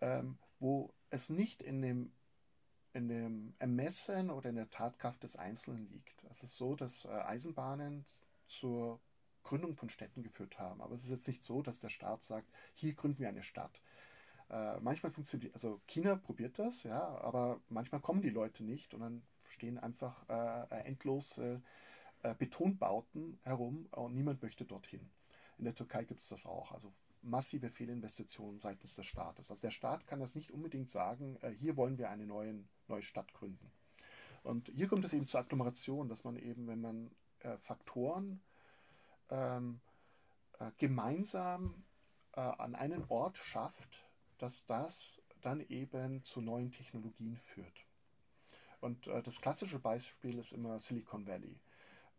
ähm, 0.00 0.38
wo 0.58 0.92
es 1.10 1.28
nicht 1.28 1.62
in 1.62 1.82
dem, 1.82 2.12
in 2.92 3.08
dem 3.08 3.54
Ermessen 3.58 4.30
oder 4.30 4.50
in 4.50 4.56
der 4.56 4.70
Tatkraft 4.70 5.22
des 5.22 5.36
Einzelnen 5.36 5.88
liegt. 5.90 6.24
Es 6.30 6.42
ist 6.42 6.56
so, 6.56 6.74
dass 6.74 7.04
äh, 7.04 7.08
Eisenbahnen 7.08 8.04
zur 8.48 9.00
Gründung 9.42 9.76
von 9.76 9.90
Städten 9.90 10.22
geführt 10.22 10.58
haben. 10.58 10.80
Aber 10.80 10.94
es 10.94 11.04
ist 11.04 11.10
jetzt 11.10 11.28
nicht 11.28 11.42
so, 11.42 11.62
dass 11.62 11.78
der 11.78 11.88
Staat 11.88 12.22
sagt, 12.22 12.48
hier 12.74 12.94
gründen 12.94 13.20
wir 13.20 13.28
eine 13.28 13.42
Stadt. 13.42 13.80
Äh, 14.50 14.78
manchmal 14.80 15.12
funktioniert, 15.12 15.54
also 15.54 15.80
China 15.86 16.16
probiert 16.16 16.58
das, 16.58 16.82
ja, 16.84 17.00
aber 17.18 17.60
manchmal 17.68 18.00
kommen 18.00 18.22
die 18.22 18.30
Leute 18.30 18.64
nicht 18.64 18.94
und 18.94 19.00
dann 19.00 19.22
stehen 19.48 19.78
einfach 19.78 20.28
äh, 20.28 20.80
endlos 20.84 21.38
äh, 21.38 21.58
Betonbauten 22.38 23.38
herum 23.42 23.86
und 23.92 24.14
niemand 24.14 24.42
möchte 24.42 24.64
dorthin. 24.64 25.08
In 25.58 25.64
der 25.64 25.74
Türkei 25.74 26.04
gibt 26.04 26.22
es 26.22 26.28
das 26.28 26.44
auch, 26.44 26.72
also 26.72 26.92
massive 27.22 27.70
Fehlinvestitionen 27.70 28.58
seitens 28.58 28.94
des 28.94 29.06
Staates. 29.06 29.50
Also 29.50 29.62
der 29.62 29.70
Staat 29.70 30.06
kann 30.06 30.20
das 30.20 30.34
nicht 30.34 30.52
unbedingt 30.52 30.90
sagen, 30.90 31.36
äh, 31.42 31.50
hier 31.50 31.76
wollen 31.76 31.98
wir 31.98 32.10
eine 32.10 32.26
neue, 32.26 32.64
neue 32.88 33.02
Stadt 33.02 33.32
gründen. 33.34 33.70
Und 34.42 34.68
hier 34.68 34.86
kommt 34.86 35.04
es 35.04 35.12
eben 35.12 35.26
zur 35.26 35.40
Agglomeration, 35.40 36.08
dass 36.08 36.22
man 36.22 36.36
eben, 36.36 36.68
wenn 36.68 36.80
man 36.80 37.10
äh, 37.40 37.56
Faktoren 37.58 38.40
ähm, 39.30 39.80
äh, 40.58 40.70
gemeinsam 40.78 41.82
an 42.32 42.74
einen 42.74 43.02
Ort 43.08 43.38
schafft, 43.38 44.04
dass 44.36 44.66
das 44.66 45.22
dann 45.40 45.60
eben 45.70 46.22
zu 46.22 46.42
neuen 46.42 46.70
Technologien 46.70 47.38
führt. 47.38 47.86
Und 48.80 49.06
äh, 49.06 49.22
das 49.22 49.40
klassische 49.40 49.78
Beispiel 49.78 50.38
ist 50.38 50.52
immer 50.52 50.78
Silicon 50.78 51.26
Valley. 51.26 51.58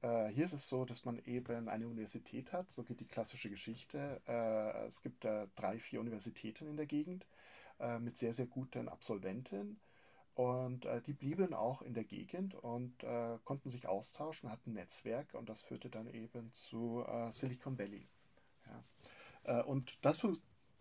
Äh, 0.01 0.27
hier 0.27 0.45
ist 0.45 0.53
es 0.53 0.67
so, 0.67 0.85
dass 0.85 1.05
man 1.05 1.19
eben 1.25 1.69
eine 1.69 1.87
Universität 1.87 2.53
hat, 2.53 2.71
so 2.71 2.83
geht 2.83 2.99
die 2.99 3.07
klassische 3.07 3.49
Geschichte. 3.49 4.21
Äh, 4.27 4.87
es 4.87 5.01
gibt 5.01 5.25
drei, 5.55 5.79
vier 5.79 5.99
Universitäten 5.99 6.67
in 6.67 6.77
der 6.77 6.85
Gegend 6.85 7.25
äh, 7.79 7.99
mit 7.99 8.17
sehr, 8.17 8.33
sehr 8.33 8.47
guten 8.47 8.89
Absolventen. 8.89 9.79
Und 10.35 10.85
äh, 10.85 11.01
die 11.01 11.13
blieben 11.13 11.53
auch 11.53 11.81
in 11.81 11.95
der 11.95 12.03
Gegend 12.03 12.53
und 12.53 13.03
äh, 13.03 13.39
konnten 13.43 13.69
sich 13.69 13.87
austauschen, 13.87 14.51
hatten 14.51 14.71
ein 14.71 14.73
Netzwerk 14.73 15.33
und 15.33 15.49
das 15.49 15.63
führte 15.63 15.89
dann 15.89 16.07
eben 16.07 16.53
zu 16.53 17.03
Silicon 17.31 17.79
Valley. 17.79 18.07
Ja. 19.45 19.61
und 19.61 19.97
das 20.01 20.19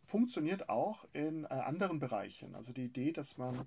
funktioniert 0.06 0.68
auch 0.68 1.04
in 1.12 1.44
äh, 1.44 1.48
anderen 1.48 1.98
Bereichen. 1.98 2.54
Also 2.54 2.72
die 2.72 2.84
Idee, 2.84 3.12
dass 3.12 3.36
man 3.36 3.66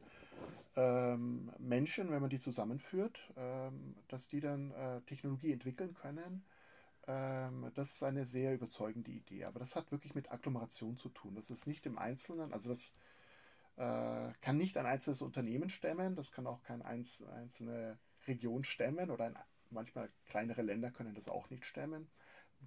ähm, 0.76 1.52
Menschen, 1.58 2.12
wenn 2.12 2.22
man 2.22 2.30
die 2.30 2.40
zusammenführt, 2.40 3.20
ähm, 3.38 3.96
dass 4.08 4.28
die 4.28 4.40
dann 4.40 4.72
äh, 4.72 5.02
Technologie 5.02 5.52
entwickeln 5.52 5.94
können, 5.94 6.44
ähm, 7.08 7.72
das 7.76 7.92
ist 7.92 8.04
eine 8.04 8.26
sehr 8.26 8.54
überzeugende 8.54 9.12
Idee. 9.12 9.46
Aber 9.46 9.60
das 9.60 9.76
hat 9.76 9.92
wirklich 9.92 10.16
mit 10.16 10.32
Agglomeration 10.32 10.98
zu 10.98 11.10
tun. 11.10 11.36
Das 11.36 11.50
ist 11.50 11.68
nicht 11.68 11.86
im 11.86 11.98
Einzelnen, 11.98 12.54
also 12.54 12.70
das 12.70 12.92
äh, 13.78 14.34
kann 14.42 14.58
nicht 14.58 14.78
ein 14.78 14.86
einzelnes 14.86 15.22
Unternehmen 15.22 15.70
stemmen, 15.70 16.16
das 16.16 16.32
kann 16.32 16.48
auch 16.48 16.64
keine 16.64 16.86
einz 16.86 17.24
einzelne 17.36 17.98
Region 18.28 18.64
stemmen 18.64 19.10
oder 19.10 19.26
ein, 19.26 19.38
manchmal 19.72 20.10
kleinere 20.26 20.62
Länder 20.62 20.92
können 20.92 21.16
das 21.16 21.28
auch 21.28 21.50
nicht 21.50 21.66
stemmen 21.66 22.08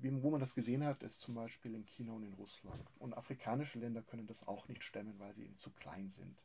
wo 0.00 0.30
man 0.30 0.40
das 0.40 0.54
gesehen 0.54 0.85
hat, 0.85 1.02
ist 1.02 1.20
zum 1.20 1.35
Beispiel 1.35 1.74
in 1.74 1.85
China 1.85 2.12
und 2.12 2.24
in 2.24 2.35
Russland. 2.35 2.82
Und 2.98 3.14
afrikanische 3.14 3.78
Länder 3.78 4.02
können 4.02 4.26
das 4.26 4.46
auch 4.46 4.68
nicht 4.68 4.82
stemmen, 4.85 5.18
weil 5.18 5.35
sie 5.35 5.44
eben 5.44 5.58
zu 5.58 5.70
klein 5.70 6.11
sind. 6.11 6.42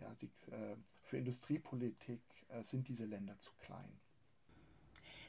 Ja, 0.00 0.14
sie, 0.14 0.30
äh, 0.50 0.76
für 1.02 1.18
Industriepolitik 1.18 2.22
äh, 2.48 2.62
sind 2.62 2.88
diese 2.88 3.04
Länder 3.04 3.38
zu 3.38 3.50
klein. 3.60 4.00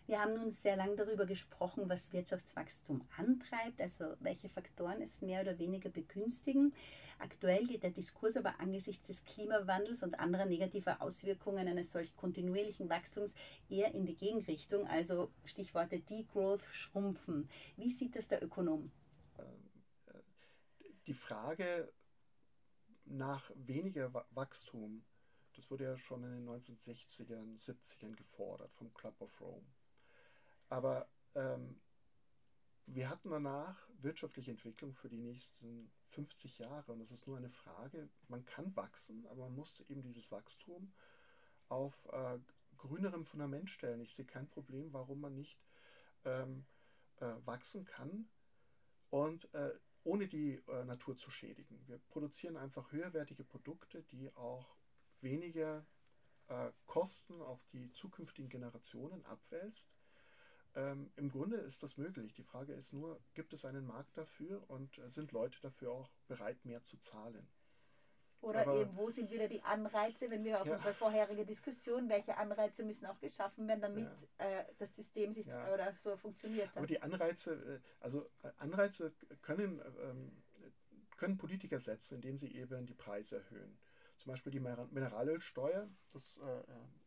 Wir 0.08 0.20
haben 0.20 0.34
nun 0.34 0.52
sehr 0.52 0.76
lange 0.76 0.96
darüber 0.96 1.26
gesprochen, 1.26 1.88
was 1.88 2.12
Wirtschaftswachstum 2.12 3.02
antreibt, 3.18 3.80
also 3.80 4.16
welche 4.20 4.50
Faktoren 4.50 5.02
es 5.02 5.22
mehr 5.22 5.42
oder 5.42 5.58
weniger 5.60 5.90
begünstigen. 5.90 6.74
Aktuell 7.20 7.68
geht 7.68 7.84
der 7.84 7.92
Diskurs 7.92 8.36
aber 8.36 8.60
angesichts 8.60 9.08
des 9.08 9.24
Klimawandels 9.24 10.02
und 10.02 10.20
anderer 10.20 10.46
negativer 10.46 11.02
Auswirkungen 11.02 11.68
eines 11.68 11.92
solch 11.92 12.16
kontinuierlichen 12.18 12.90
Wachstums 12.90 13.34
eher 13.70 13.94
in 13.94 14.06
die 14.06 14.16
Gegenrichtung, 14.16 14.88
also 14.88 15.32
Stichworte 15.46 16.00
Degrowth, 16.00 16.66
Schrumpfen. 16.74 17.48
Wie 17.78 17.92
sieht 17.92 18.16
das 18.16 18.28
der 18.28 18.44
Ökonom? 18.44 18.92
Die 21.06 21.14
Frage 21.14 21.92
nach 23.06 23.52
weniger 23.56 24.14
Wachstum, 24.32 25.04
das 25.56 25.70
wurde 25.70 25.84
ja 25.86 25.98
schon 25.98 26.24
in 26.24 26.32
den 26.32 26.50
1960ern, 26.50 27.60
70ern 27.60 28.16
gefordert 28.16 28.74
vom 28.74 28.94
Club 28.94 29.20
of 29.20 29.42
Rome. 29.42 29.66
Aber 30.70 31.10
ähm, 31.36 31.82
wir 32.86 33.10
hatten 33.10 33.30
danach 33.30 33.88
wirtschaftliche 34.02 34.52
Entwicklung 34.52 34.94
für 34.94 35.10
die 35.10 35.18
nächsten 35.18 35.92
50 36.10 36.60
Jahre 36.60 36.92
und 36.92 37.02
es 37.02 37.12
ist 37.12 37.28
nur 37.28 37.38
eine 37.38 37.50
Frage, 37.50 38.10
man 38.28 38.46
kann 38.46 38.76
wachsen, 38.76 39.26
aber 39.28 39.46
man 39.46 39.56
muss 39.56 39.80
eben 39.88 40.04
dieses 40.04 40.32
Wachstum 40.32 40.92
auf 41.70 41.94
äh, 42.12 42.40
grünerem 42.78 43.26
Fundament 43.26 43.70
stellen. 43.70 44.02
Ich 44.02 44.14
sehe 44.16 44.26
kein 44.26 44.50
Problem, 44.50 44.92
warum 44.92 45.22
man 45.22 45.36
nicht 45.36 45.58
ähm, 46.26 46.66
äh, 47.18 47.34
wachsen 47.46 47.86
kann 47.86 48.28
und 49.10 49.54
äh, 49.54 49.72
ohne 50.04 50.28
die 50.28 50.62
äh, 50.68 50.84
Natur 50.86 51.18
zu 51.18 51.30
schädigen. 51.30 51.82
Wir 51.88 52.00
produzieren 52.10 52.58
einfach 52.58 52.92
höherwertige 52.92 53.44
Produkte, 53.44 54.04
die 54.04 54.34
auch 54.36 54.76
weniger 55.22 55.86
äh, 56.48 56.72
Kosten 56.86 57.42
auf 57.42 57.64
die 57.72 57.92
zukünftigen 57.92 58.50
Generationen 58.50 59.24
abwälzt 59.26 59.88
ähm, 60.76 61.12
Im 61.18 61.30
Grunde 61.30 61.58
ist 61.58 61.84
das 61.84 61.98
möglich. 61.98 62.34
Die 62.34 62.44
Frage 62.44 62.74
ist 62.74 62.94
nur, 62.94 63.20
gibt 63.34 63.54
es 63.54 63.66
einen 63.66 63.86
Markt 63.86 64.18
dafür 64.18 64.64
und 64.70 64.98
äh, 65.00 65.10
sind 65.10 65.32
Leute 65.32 65.60
dafür 65.62 65.92
auch 65.92 66.10
bereit, 66.28 66.64
mehr 66.64 66.84
zu 66.84 66.98
zahlen? 66.98 67.48
Oder 68.42 68.62
Aber, 68.62 68.82
eben, 68.82 68.98
wo 68.98 69.12
sind 69.12 69.30
wieder 69.30 69.48
die 69.48 69.62
Anreize, 69.62 70.30
wenn 70.32 70.44
wir 70.44 70.60
auf 70.60 70.66
ja. 70.66 70.74
unsere 70.74 70.96
vorherige 70.96 71.46
Diskussion, 71.46 72.10
welche 72.10 72.36
Anreize 72.38 72.84
müssen 72.84 73.06
auch 73.06 73.20
geschaffen 73.20 73.68
werden, 73.68 73.82
damit 73.82 74.10
ja. 74.40 74.46
äh, 74.46 74.66
das 74.80 74.94
System 74.96 75.34
sich 75.36 75.46
ja. 75.46 75.72
oder 75.72 75.94
so 76.04 76.18
funktioniert. 76.18 76.68
Dann. 76.74 76.78
Aber 76.78 76.88
die 76.88 77.02
Anreize, 77.02 77.54
äh, 77.54 78.04
also 78.04 78.28
äh, 78.42 78.50
Anreize 78.58 79.14
können, 79.44 79.80
ähm, 80.02 80.32
können 81.18 81.38
Politiker 81.38 81.80
setzen, 81.80 82.16
indem 82.16 82.40
sie 82.40 82.56
eben 82.56 82.88
die 82.88 82.96
Preise 82.96 83.38
erhöhen. 83.38 83.78
Zum 84.16 84.32
Beispiel 84.32 84.52
die 84.52 84.60
Mineralölsteuer. 84.60 85.88
Das, 86.12 86.38
äh, 86.38 86.64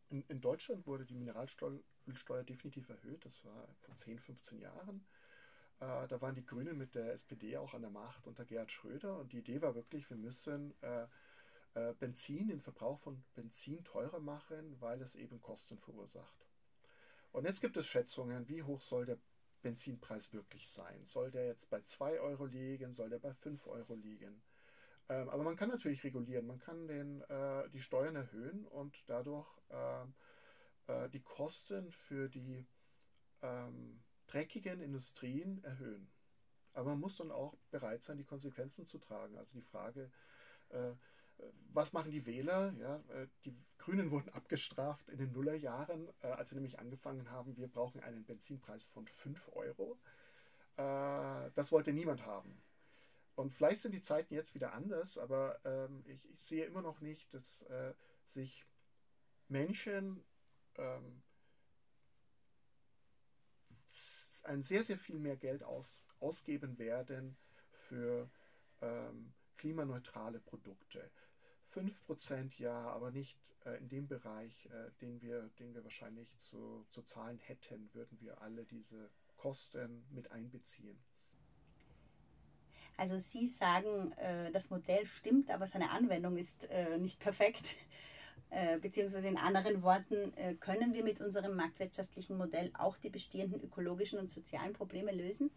in, 0.09 0.23
in 0.29 0.39
Deutschland 0.39 0.87
wurde 0.87 1.05
die 1.05 1.15
Mineralsteuer 1.15 1.79
Ölsteuer 2.07 2.43
definitiv 2.43 2.87
erhöht. 2.87 3.25
Das 3.25 3.43
war 3.43 3.67
vor 3.79 3.95
10, 3.95 4.19
15 4.19 4.59
Jahren. 4.59 5.05
Da 5.79 6.21
waren 6.21 6.35
die 6.35 6.45
Grünen 6.45 6.77
mit 6.77 6.93
der 6.93 7.13
SPD 7.13 7.57
auch 7.57 7.73
an 7.73 7.81
der 7.81 7.89
Macht 7.89 8.27
unter 8.27 8.45
Gerhard 8.45 8.71
Schröder. 8.71 9.17
Und 9.17 9.33
die 9.33 9.39
Idee 9.39 9.61
war 9.61 9.73
wirklich, 9.73 10.07
wir 10.09 10.17
müssen 10.17 10.73
äh, 10.81 11.07
Benzin, 11.99 12.47
den 12.47 12.61
Verbrauch 12.61 12.99
von 12.99 13.23
Benzin 13.33 13.83
teurer 13.83 14.19
machen, 14.19 14.79
weil 14.79 15.01
es 15.01 15.15
eben 15.15 15.41
Kosten 15.41 15.77
verursacht. 15.77 16.47
Und 17.31 17.45
jetzt 17.45 17.59
gibt 17.59 17.75
es 17.75 17.85
Schätzungen, 17.85 18.47
wie 18.47 18.63
hoch 18.63 18.81
soll 18.81 19.05
der 19.05 19.17
Benzinpreis 19.61 20.31
wirklich 20.31 20.69
sein? 20.69 21.05
Soll 21.05 21.31
der 21.31 21.47
jetzt 21.47 21.69
bei 21.69 21.81
2 21.81 22.19
Euro 22.19 22.45
liegen? 22.45 22.93
Soll 22.93 23.09
der 23.09 23.19
bei 23.19 23.33
5 23.33 23.67
Euro 23.67 23.95
liegen? 23.95 24.41
Ähm, 25.09 25.29
aber 25.29 25.43
man 25.43 25.55
kann 25.55 25.69
natürlich 25.69 26.03
regulieren. 26.03 26.47
Man 26.47 26.59
kann 26.59 26.87
den, 26.87 27.21
äh, 27.23 27.69
die 27.71 27.81
Steuern 27.81 28.15
erhöhen 28.15 28.65
und 28.65 28.95
dadurch 29.07 29.47
ähm, 29.69 30.13
äh, 30.87 31.09
die 31.09 31.21
Kosten 31.21 31.91
für 31.91 32.29
die 32.29 32.65
ähm, 33.41 34.03
dreckigen 34.27 34.81
Industrien 34.81 35.63
erhöhen. 35.63 36.09
Aber 36.73 36.91
man 36.91 36.99
muss 36.99 37.17
dann 37.17 37.31
auch 37.31 37.55
bereit 37.71 38.03
sein, 38.03 38.17
die 38.17 38.23
Konsequenzen 38.23 38.85
zu 38.85 38.99
tragen. 38.99 39.37
Also 39.37 39.53
die 39.55 39.61
Frage, 39.61 40.11
äh, 40.69 40.93
was 41.73 41.93
machen 41.93 42.11
die 42.11 42.25
Wähler? 42.25 42.73
Ja, 42.79 42.97
äh, 43.09 43.27
die 43.43 43.55
Grünen 43.77 44.11
wurden 44.11 44.29
abgestraft 44.29 45.09
in 45.09 45.17
den 45.17 45.31
Nullerjahren, 45.31 46.07
äh, 46.21 46.27
als 46.27 46.49
sie 46.49 46.55
nämlich 46.55 46.79
angefangen 46.79 47.29
haben, 47.29 47.57
wir 47.57 47.67
brauchen 47.67 48.01
einen 48.01 48.25
Benzinpreis 48.25 48.87
von 48.87 49.07
5 49.07 49.51
Euro. 49.53 49.97
Äh, 50.77 51.51
das 51.55 51.71
wollte 51.71 51.93
niemand 51.93 52.25
haben. 52.25 52.61
Und 53.35 53.53
vielleicht 53.53 53.81
sind 53.81 53.91
die 53.91 54.01
Zeiten 54.01 54.33
jetzt 54.33 54.55
wieder 54.55 54.73
anders, 54.73 55.17
aber 55.17 55.59
ähm, 55.65 56.03
ich, 56.07 56.21
sehe 56.35 56.65
immer 56.65 56.81
noch 56.81 57.01
nicht, 57.01 57.33
dass 57.33 57.65
sich 58.29 58.65
Menschen 59.49 60.23
ähm, 60.77 61.21
ein 64.43 64.61
sehr, 64.61 64.83
sehr 64.83 64.97
viel 64.97 65.19
mehr 65.19 65.35
Geld 65.35 65.63
aus, 65.63 66.01
ausgeben 66.19 66.77
werden 66.77 67.35
für 67.87 68.29
ähm, 68.81 69.33
klimaneutrale 69.57 70.39
Produkte. 70.39 71.09
5% 71.75 72.59
ja, 72.59 72.89
aber 72.89 73.11
nicht 73.11 73.37
äh, 73.65 73.77
in 73.77 73.89
dem 73.89 74.07
Bereich, 74.07 74.65
äh, 74.67 74.91
den, 75.01 75.21
wir, 75.21 75.49
den 75.59 75.73
wir 75.73 75.83
wahrscheinlich 75.83 76.35
zu, 76.37 76.85
zu 76.91 77.01
zahlen 77.03 77.39
hätten, 77.39 77.89
würden 77.93 78.19
wir 78.21 78.41
alle 78.41 78.65
diese 78.65 79.09
Kosten 79.37 80.05
mit 80.11 80.31
einbeziehen. 80.31 80.97
Also 82.97 83.19
Sie 83.19 83.47
sagen, 83.47 84.13
äh, 84.13 84.51
das 84.51 84.69
Modell 84.69 85.05
stimmt, 85.05 85.49
aber 85.49 85.67
seine 85.67 85.91
Anwendung 85.91 86.37
ist 86.37 86.63
äh, 86.69 86.97
nicht 86.97 87.19
perfekt. 87.19 87.65
Äh, 88.51 88.77
beziehungsweise 88.79 89.27
in 89.27 89.37
anderen 89.37 89.81
Worten, 89.81 90.31
äh, 90.37 90.53
können 90.55 90.93
wir 90.93 91.03
mit 91.03 91.19
unserem 91.19 91.55
marktwirtschaftlichen 91.55 92.37
Modell 92.37 92.71
auch 92.77 92.95
die 92.97 93.09
bestehenden 93.09 93.61
ökologischen 93.61 94.19
und 94.19 94.29
sozialen 94.29 94.73
Probleme 94.73 95.11
lösen? 95.11 95.49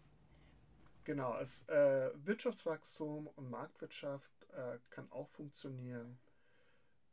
Genau, 1.03 1.37
es, 1.39 1.67
äh, 1.69 2.11
Wirtschaftswachstum 2.25 3.27
und 3.27 3.49
Marktwirtschaft 3.49 4.31
äh, 4.53 4.77
kann 4.89 5.11
auch 5.11 5.29
funktionieren, 5.29 6.19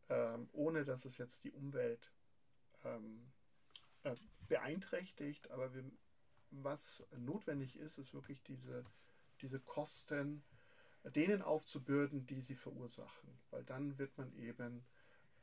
ähm, 0.09 0.49
ohne 0.53 0.85
dass 0.85 1.05
es 1.05 1.19
jetzt 1.19 1.45
die 1.45 1.53
Umwelt 1.53 2.11
ähm, 2.85 3.33
äh, 4.03 4.15
beeinträchtigt. 4.49 5.51
Aber 5.51 5.73
wir, 5.75 5.85
was 6.51 7.03
notwendig 7.17 7.79
ist, 7.79 7.99
ist 7.99 8.13
wirklich 8.13 8.43
diese, 8.43 8.85
diese 9.41 9.61
Kosten 9.61 10.43
denen 11.15 11.43
aufzubürden, 11.43 12.27
die 12.27 12.41
sie 12.41 12.57
verursachen. 12.57 13.39
Weil 13.51 13.65
dann 13.65 13.99
wird 13.99 14.17
man 14.19 14.33
eben 14.35 14.85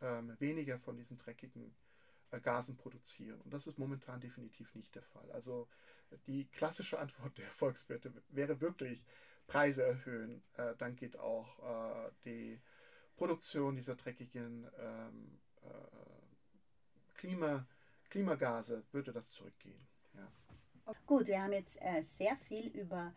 ähm, 0.01 0.35
weniger 0.39 0.79
von 0.79 0.97
diesen 0.97 1.17
dreckigen 1.17 1.75
äh, 2.31 2.39
Gasen 2.39 2.75
produzieren. 2.75 3.39
Und 3.41 3.53
das 3.53 3.67
ist 3.67 3.79
momentan 3.79 4.19
definitiv 4.19 4.75
nicht 4.75 4.95
der 4.95 5.03
Fall. 5.03 5.31
Also 5.31 5.67
die 6.27 6.45
klassische 6.45 6.99
Antwort 6.99 7.37
der 7.37 7.49
Volkswirte 7.49 8.13
wäre 8.29 8.61
wirklich 8.61 9.03
Preise 9.47 9.83
erhöhen. 9.83 10.43
Äh, 10.57 10.75
dann 10.77 10.95
geht 10.95 11.17
auch 11.17 11.59
äh, 11.59 12.11
die 12.25 12.61
Produktion 13.15 13.75
dieser 13.75 13.95
dreckigen 13.95 14.67
ähm, 14.79 15.39
äh, 15.61 17.13
Klima, 17.13 17.65
Klimagase, 18.09 18.83
würde 18.91 19.13
das 19.13 19.29
zurückgehen. 19.29 19.87
Ja. 20.15 20.93
Gut, 21.05 21.27
wir 21.27 21.41
haben 21.41 21.53
jetzt 21.53 21.81
äh, 21.81 22.03
sehr 22.17 22.35
viel 22.35 22.67
über 22.67 23.13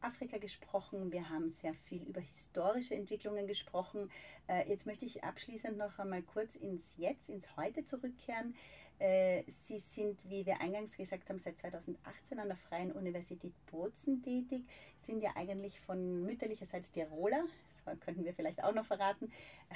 Afrika 0.00 0.38
gesprochen, 0.38 1.10
wir 1.10 1.28
haben 1.28 1.50
sehr 1.50 1.74
viel 1.74 2.02
über 2.04 2.20
historische 2.20 2.94
Entwicklungen 2.94 3.46
gesprochen. 3.48 4.10
Äh, 4.46 4.68
jetzt 4.68 4.86
möchte 4.86 5.06
ich 5.06 5.24
abschließend 5.24 5.76
noch 5.76 5.98
einmal 5.98 6.22
kurz 6.22 6.54
ins 6.54 6.84
Jetzt, 6.96 7.28
ins 7.28 7.56
Heute 7.56 7.84
zurückkehren. 7.84 8.54
Äh, 8.98 9.44
Sie 9.46 9.78
sind, 9.78 10.28
wie 10.28 10.44
wir 10.44 10.60
eingangs 10.60 10.96
gesagt 10.96 11.28
haben, 11.28 11.38
seit 11.38 11.58
2018 11.58 12.38
an 12.38 12.48
der 12.48 12.56
Freien 12.56 12.92
Universität 12.92 13.52
Bozen 13.70 14.22
tätig, 14.22 14.64
sind 15.02 15.22
ja 15.22 15.30
eigentlich 15.36 15.80
von 15.80 16.22
mütterlicherseits 16.24 16.90
Tiroler, 16.90 17.44
das 17.84 18.00
könnten 18.00 18.24
wir 18.24 18.34
vielleicht 18.34 18.62
auch 18.62 18.74
noch 18.74 18.84
verraten, 18.84 19.30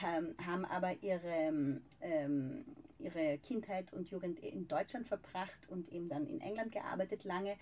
ähm, 0.05 0.35
haben 0.45 0.65
aber 0.65 0.95
ihre, 1.03 1.81
ähm, 2.01 2.65
ihre 2.99 3.39
Kindheit 3.39 3.93
und 3.93 4.11
Jugend 4.11 4.41
in 4.41 4.69
Deutschland 4.69 5.07
verbracht 5.07 5.69
und 5.69 5.91
eben 5.91 6.09
dann 6.09 6.27
in 6.27 6.41
England 6.41 6.73
gearbeitet 6.73 7.25
lange. 7.25 7.57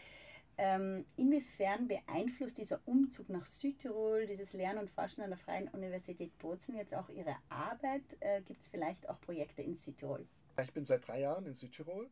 Ähm, 0.59 1.07
inwiefern 1.17 1.89
beeinflusst 1.89 2.59
dieser 2.59 2.81
Umzug 2.85 3.31
nach 3.31 3.47
Südtirol, 3.47 4.27
dieses 4.27 4.53
Lernen 4.53 4.81
und 4.81 4.91
Forschen 4.91 5.23
an 5.23 5.31
der 5.31 5.39
Freien 5.39 5.69
Universität 5.69 6.37
Bozen 6.39 6.77
jetzt 6.77 6.95
auch 6.95 7.09
Ihre 7.09 7.35
Arbeit? 7.49 8.03
Äh, 8.21 8.43
Gibt 8.43 8.61
es 8.61 8.69
vielleicht 8.69 9.09
auch 9.09 9.19
Projekte 9.21 9.63
in 9.63 9.75
Südtirol? 9.75 10.27
Ich 10.59 10.73
bin 10.73 10.85
seit 10.85 11.07
drei 11.07 11.21
Jahren 11.21 11.47
in 11.47 11.55
Südtirol 11.55 12.11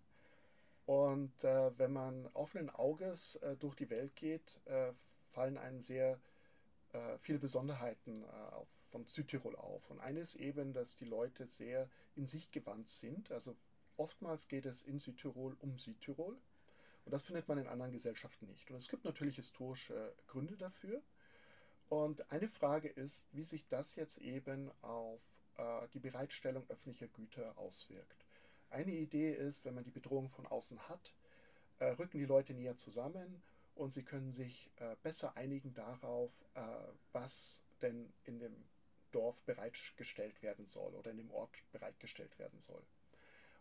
und 0.87 1.45
äh, 1.45 1.79
wenn 1.79 1.93
man 1.93 2.27
offenen 2.29 2.71
Auges 2.71 3.37
äh, 3.37 3.57
durch 3.57 3.75
die 3.75 3.91
Welt 3.91 4.17
geht, 4.17 4.61
äh, 4.65 4.93
fallen 5.33 5.59
einem 5.59 5.83
sehr 5.83 6.19
äh, 6.93 7.19
viele 7.19 7.39
Besonderheiten 7.39 8.23
äh, 8.23 8.27
auf, 8.27 8.69
von 8.91 9.05
Südtirol 9.05 9.55
auf. 9.57 9.91
Und 9.91 10.01
eine 10.01 10.21
ist 10.21 10.35
eben, 10.37 10.73
dass 10.73 10.97
die 10.97 11.05
Leute 11.05 11.47
sehr 11.47 11.91
in 12.17 12.27
sich 12.27 12.51
gewandt 12.51 12.89
sind. 12.89 13.31
Also 13.31 13.55
oftmals 13.99 14.49
geht 14.49 14.65
es 14.65 14.81
in 14.81 14.99
Südtirol 14.99 15.57
um 15.61 15.77
Südtirol 15.77 16.39
und 17.05 17.13
das 17.13 17.25
findet 17.25 17.49
man 17.49 17.59
in 17.59 17.67
anderen 17.67 17.93
Gesellschaften 17.93 18.47
nicht. 18.47 18.71
Und 18.71 18.77
es 18.77 18.89
gibt 18.89 19.05
natürlich 19.05 19.37
historische 19.37 20.15
Gründe 20.27 20.57
dafür. 20.57 21.03
Und 21.91 22.31
eine 22.31 22.49
Frage 22.49 22.89
ist, 22.89 23.27
wie 23.33 23.45
sich 23.45 23.67
das 23.69 23.95
jetzt 23.97 24.19
eben 24.19 24.71
auf 24.83 25.21
äh, 25.59 25.89
die 25.93 26.01
Bereitstellung 26.01 26.65
öffentlicher 26.69 27.09
Güter 27.09 27.57
auswirkt. 27.59 28.28
Eine 28.71 28.93
Idee 28.93 29.33
ist, 29.33 29.65
wenn 29.65 29.75
man 29.75 29.85
die 29.85 29.91
Bedrohung 29.91 30.29
von 30.29 30.47
außen 30.47 30.89
hat, 30.89 31.15
äh, 31.79 31.87
rücken 31.87 32.19
die 32.19 32.27
Leute 32.27 32.55
näher 32.55 32.77
zusammen 32.77 33.43
und 33.75 33.93
sie 33.93 34.03
können 34.03 34.33
sich 34.33 34.71
äh, 34.77 34.97
besser 35.03 35.37
einigen 35.37 35.73
darauf, 35.75 36.31
äh, 36.55 36.61
was 37.13 37.59
denn 37.81 38.13
in 38.25 38.39
dem 38.41 38.55
Dorf 39.13 39.41
bereitgestellt 39.43 40.43
werden 40.43 40.67
soll 40.67 40.95
oder 40.95 41.11
in 41.11 41.17
dem 41.17 41.31
Ort 41.31 41.51
bereitgestellt 41.73 42.39
werden 42.39 42.61
soll. 42.61 42.83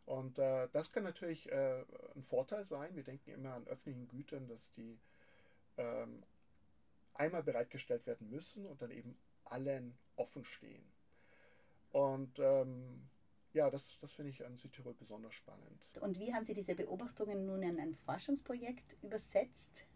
Und 0.06 0.40
äh, 0.40 0.68
das 0.72 0.92
kann 0.92 1.04
natürlich 1.04 1.52
äh, 1.52 1.84
ein 2.16 2.24
Vorteil 2.24 2.64
sein. 2.64 2.96
Wir 2.96 3.04
denken 3.04 3.30
immer 3.30 3.54
an 3.54 3.68
öffentlichen 3.68 4.08
Gütern, 4.08 4.48
dass 4.48 4.72
die 4.72 4.98
ähm, 5.78 6.24
einmal 7.14 7.44
bereitgestellt 7.44 8.06
werden 8.08 8.30
müssen 8.30 8.66
und 8.66 8.82
dann 8.82 8.92
eben 8.92 9.18
allen 9.44 9.98
offen 10.16 10.46
stehen. 10.46 10.84
Und 11.92 12.40
ähm, 12.40 13.10
ja, 13.58 13.72
das, 13.72 13.98
das 13.98 14.14
finde 14.14 14.30
ich 14.30 14.46
an 14.46 14.56
Südtirol 14.56 14.94
besonders 14.94 15.34
spannend. 15.34 15.82
Und 16.00 16.20
wie 16.20 16.34
haben 16.34 16.46
Sie 16.46 16.54
diese 16.54 16.76
Beobachtungen 16.76 17.46
nun 17.46 17.64
in 17.64 17.80
ein 17.80 17.96
Forschungsprojekt 17.96 18.96
übersetzt? 19.02 19.88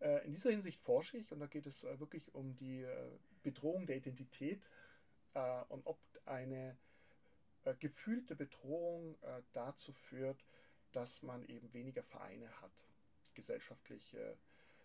Äh, 0.00 0.24
in 0.24 0.32
dieser 0.32 0.50
Hinsicht 0.50 0.80
forsche 0.80 1.18
ich 1.18 1.30
und 1.32 1.40
da 1.40 1.46
geht 1.46 1.66
es 1.66 1.82
äh, 1.82 1.98
wirklich 1.98 2.34
um 2.34 2.54
die 2.56 2.82
äh, 2.82 3.10
Bedrohung 3.42 3.86
der 3.86 3.96
Identität 3.96 4.62
und 5.68 5.86
ob 5.86 6.00
eine 6.26 6.76
gefühlte 7.78 8.34
Bedrohung 8.34 9.16
dazu 9.52 9.92
führt, 9.92 10.44
dass 10.90 11.22
man 11.22 11.44
eben 11.44 11.72
weniger 11.72 12.02
Vereine 12.02 12.50
hat, 12.60 12.72
gesellschaftliche, 13.34 14.36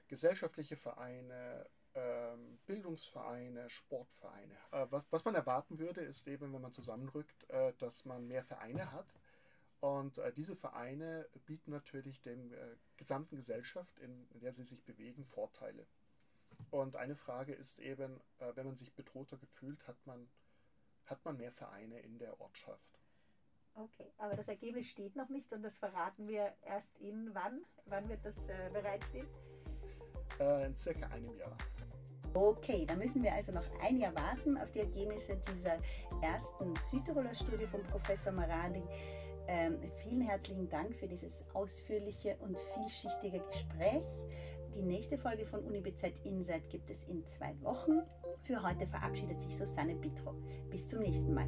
gesellschaftliche 0.08 0.78
Vereine, 0.78 1.68
ähm, 1.96 2.60
Bildungsvereine, 2.66 3.70
Sportvereine. 3.70 4.56
was, 4.90 5.04
was 5.12 5.26
man 5.26 5.36
erwarten 5.36 5.80
würde, 5.80 6.02
ist 6.02 6.28
eben, 6.28 6.54
wenn 6.54 6.62
man 6.62 6.72
zusammenrückt, 6.72 7.46
dass 7.80 8.06
man 8.06 8.28
mehr 8.28 8.44
Vereine 8.44 8.92
hat 8.92 9.08
und 9.86 10.18
äh, 10.18 10.32
diese 10.34 10.56
Vereine 10.56 11.28
bieten 11.46 11.72
natürlich 11.72 12.22
der 12.22 12.34
äh, 12.34 12.76
gesamten 12.98 13.36
Gesellschaft, 13.36 14.00
in, 14.00 14.28
in, 14.32 14.40
der 14.40 14.52
sie 14.52 14.64
sich 14.64 14.84
bewegen, 14.84 15.26
Vorteile. 15.26 15.86
Und 16.72 16.96
eine 16.96 17.16
Frage 17.16 17.54
ist 17.54 17.78
eben, 17.80 18.20
äh, 18.40 18.56
wenn 18.56 18.66
man 18.66 18.76
sich 18.76 18.94
bedrohter 18.96 19.38
gefühlt, 19.38 19.86
hat 19.88 19.98
man, 20.06 20.28
hat 21.06 21.24
man 21.24 21.38
mehr 21.38 21.52
Vereine 21.52 22.00
in 22.00 22.18
der 22.18 22.40
Ortschaft. 22.42 23.00
Okay, 23.76 24.12
aber 24.18 24.36
das 24.36 24.48
Ergebnis 24.48 24.88
steht 24.88 25.16
noch 25.16 25.30
nicht 25.30 25.52
und 25.52 25.62
das 25.62 25.78
verraten 25.78 26.30
wir 26.30 26.56
erst 26.64 26.98
in 26.98 27.36
wann? 27.36 27.64
Wann 27.86 28.08
wird 28.08 28.26
das 28.26 28.36
äh, 28.48 28.70
bereitstehen? 28.72 29.28
Äh, 30.40 30.66
in 30.66 30.78
circa 30.78 31.08
einem 31.08 31.36
Jahr. 31.38 31.56
Okay, 32.36 32.86
dann 32.86 33.00
müssen 33.00 33.24
wir 33.24 33.34
also 33.34 33.54
noch 33.54 33.64
ein 33.82 33.98
Jahr 33.98 34.14
warten 34.14 34.58
auf 34.58 34.70
die 34.72 34.80
Ergebnisse 34.80 35.38
dieser 35.38 35.78
ersten 36.22 36.76
Südtiroler 36.76 37.34
Studie 37.34 37.66
von 37.66 37.82
Professor 37.84 38.34
Marali. 38.34 38.84
Ähm, 39.48 39.80
vielen 40.04 40.20
herzlichen 40.20 40.68
Dank 40.68 40.94
für 40.96 41.08
dieses 41.08 41.42
ausführliche 41.54 42.36
und 42.42 42.58
vielschichtige 42.74 43.40
Gespräch. 43.40 44.04
Die 44.76 44.82
nächste 44.82 45.18
Folge 45.18 45.46
von 45.46 45.62
UniBZ 45.62 46.26
Insight 46.26 46.70
gibt 46.70 46.90
es 46.90 47.06
in 47.06 47.26
zwei 47.26 47.56
Wochen. 47.62 48.02
Für 48.42 48.62
heute 48.62 48.86
verabschiedet 48.86 49.40
sich 49.40 49.56
Susanne 49.56 49.96
Bitro. 49.96 50.34
Bis 50.70 50.86
zum 50.90 51.00
nächsten 51.00 51.34
Mal. 51.34 51.48